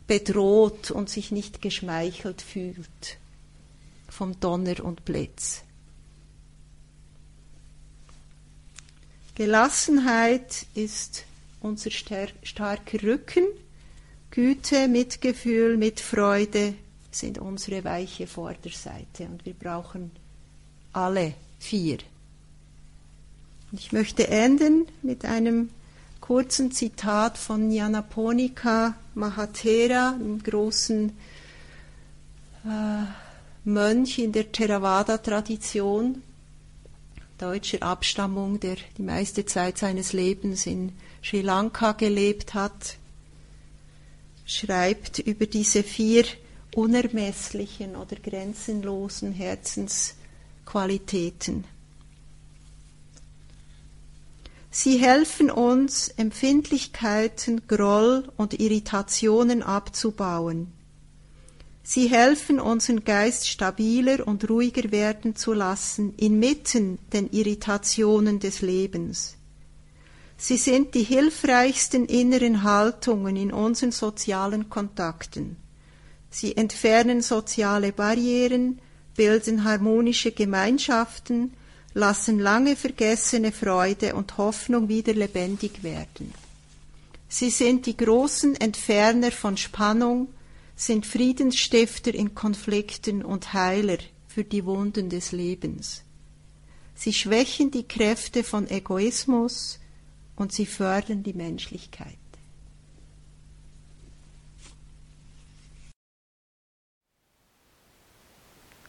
bedroht 0.06 0.90
und 0.90 1.08
sich 1.08 1.30
nicht 1.30 1.62
geschmeichelt 1.62 2.42
fühlt 2.42 3.18
vom 4.14 4.38
Donner 4.38 4.84
und 4.84 5.04
Blitz. 5.04 5.62
Gelassenheit 9.34 10.66
ist 10.74 11.24
unser 11.60 11.90
starker 11.90 13.02
Rücken, 13.02 13.44
Güte, 14.30 14.86
Mitgefühl, 14.88 15.76
Mitfreude 15.76 16.74
sind 17.10 17.38
unsere 17.38 17.84
weiche 17.84 18.26
Vorderseite 18.26 19.24
und 19.24 19.44
wir 19.44 19.54
brauchen 19.54 20.10
alle 20.92 21.34
vier. 21.58 21.98
Ich 23.72 23.92
möchte 23.92 24.28
enden 24.28 24.86
mit 25.02 25.24
einem 25.24 25.70
kurzen 26.20 26.70
Zitat 26.70 27.36
von 27.36 27.68
Nyanaponika 27.68 28.94
Mahatera, 29.14 30.10
einem 30.10 30.42
großen 30.42 31.10
äh, 32.64 33.23
Mönch 33.66 34.18
in 34.18 34.32
der 34.32 34.52
Theravada-Tradition, 34.52 36.22
deutscher 37.38 37.82
Abstammung, 37.82 38.60
der 38.60 38.76
die 38.98 39.02
meiste 39.02 39.46
Zeit 39.46 39.78
seines 39.78 40.12
Lebens 40.12 40.66
in 40.66 40.92
Sri 41.22 41.40
Lanka 41.40 41.92
gelebt 41.92 42.52
hat, 42.52 42.98
schreibt 44.44 45.18
über 45.18 45.46
diese 45.46 45.82
vier 45.82 46.26
unermesslichen 46.74 47.96
oder 47.96 48.16
grenzenlosen 48.16 49.32
Herzensqualitäten. 49.32 51.64
Sie 54.70 54.98
helfen 54.98 55.50
uns, 55.50 56.08
Empfindlichkeiten, 56.08 57.66
Groll 57.66 58.30
und 58.36 58.60
Irritationen 58.60 59.62
abzubauen 59.62 60.70
Sie 61.86 62.08
helfen 62.08 62.60
unseren 62.60 63.04
Geist 63.04 63.46
stabiler 63.46 64.26
und 64.26 64.48
ruhiger 64.48 64.90
werden 64.90 65.36
zu 65.36 65.52
lassen 65.52 66.14
inmitten 66.16 66.98
den 67.12 67.28
Irritationen 67.30 68.40
des 68.40 68.62
Lebens. 68.62 69.36
Sie 70.38 70.56
sind 70.56 70.94
die 70.94 71.02
hilfreichsten 71.02 72.06
inneren 72.06 72.62
Haltungen 72.62 73.36
in 73.36 73.52
unseren 73.52 73.92
sozialen 73.92 74.70
Kontakten. 74.70 75.56
Sie 76.30 76.56
entfernen 76.56 77.20
soziale 77.20 77.92
Barrieren, 77.92 78.80
bilden 79.14 79.64
harmonische 79.64 80.32
Gemeinschaften, 80.32 81.52
lassen 81.92 82.38
lange 82.38 82.76
vergessene 82.76 83.52
Freude 83.52 84.14
und 84.14 84.38
Hoffnung 84.38 84.88
wieder 84.88 85.12
lebendig 85.12 85.82
werden. 85.82 86.32
Sie 87.28 87.50
sind 87.50 87.84
die 87.84 87.96
großen 87.96 88.56
Entferner 88.56 89.30
von 89.30 89.58
Spannung, 89.58 90.28
sind 90.76 91.06
Friedensstifter 91.06 92.14
in 92.14 92.34
Konflikten 92.34 93.24
und 93.24 93.52
Heiler 93.52 93.98
für 94.26 94.44
die 94.44 94.64
Wunden 94.64 95.08
des 95.08 95.32
Lebens. 95.32 96.02
Sie 96.94 97.12
schwächen 97.12 97.70
die 97.70 97.86
Kräfte 97.86 98.44
von 98.44 98.68
Egoismus 98.68 99.78
und 100.36 100.52
sie 100.52 100.66
fördern 100.66 101.22
die 101.22 101.34
Menschlichkeit. 101.34 102.18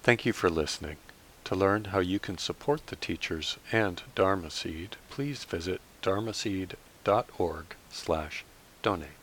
Thank 0.03 0.23
you 0.23 0.33
for 0.33 0.51
listening. 0.51 0.97
To 1.45 1.55
learn 1.55 1.85
how 1.85 1.99
you 1.99 2.19
can 2.19 2.37
support 2.37 2.87
the 2.87 2.95
teachers 2.95 3.57
and 3.71 4.03
Dharma 4.13 4.51
Seed, 4.51 4.97
please 5.09 5.43
visit 5.43 5.81
dharmaseed.org 6.03 7.75
slash 7.91 8.45
donate. 8.83 9.14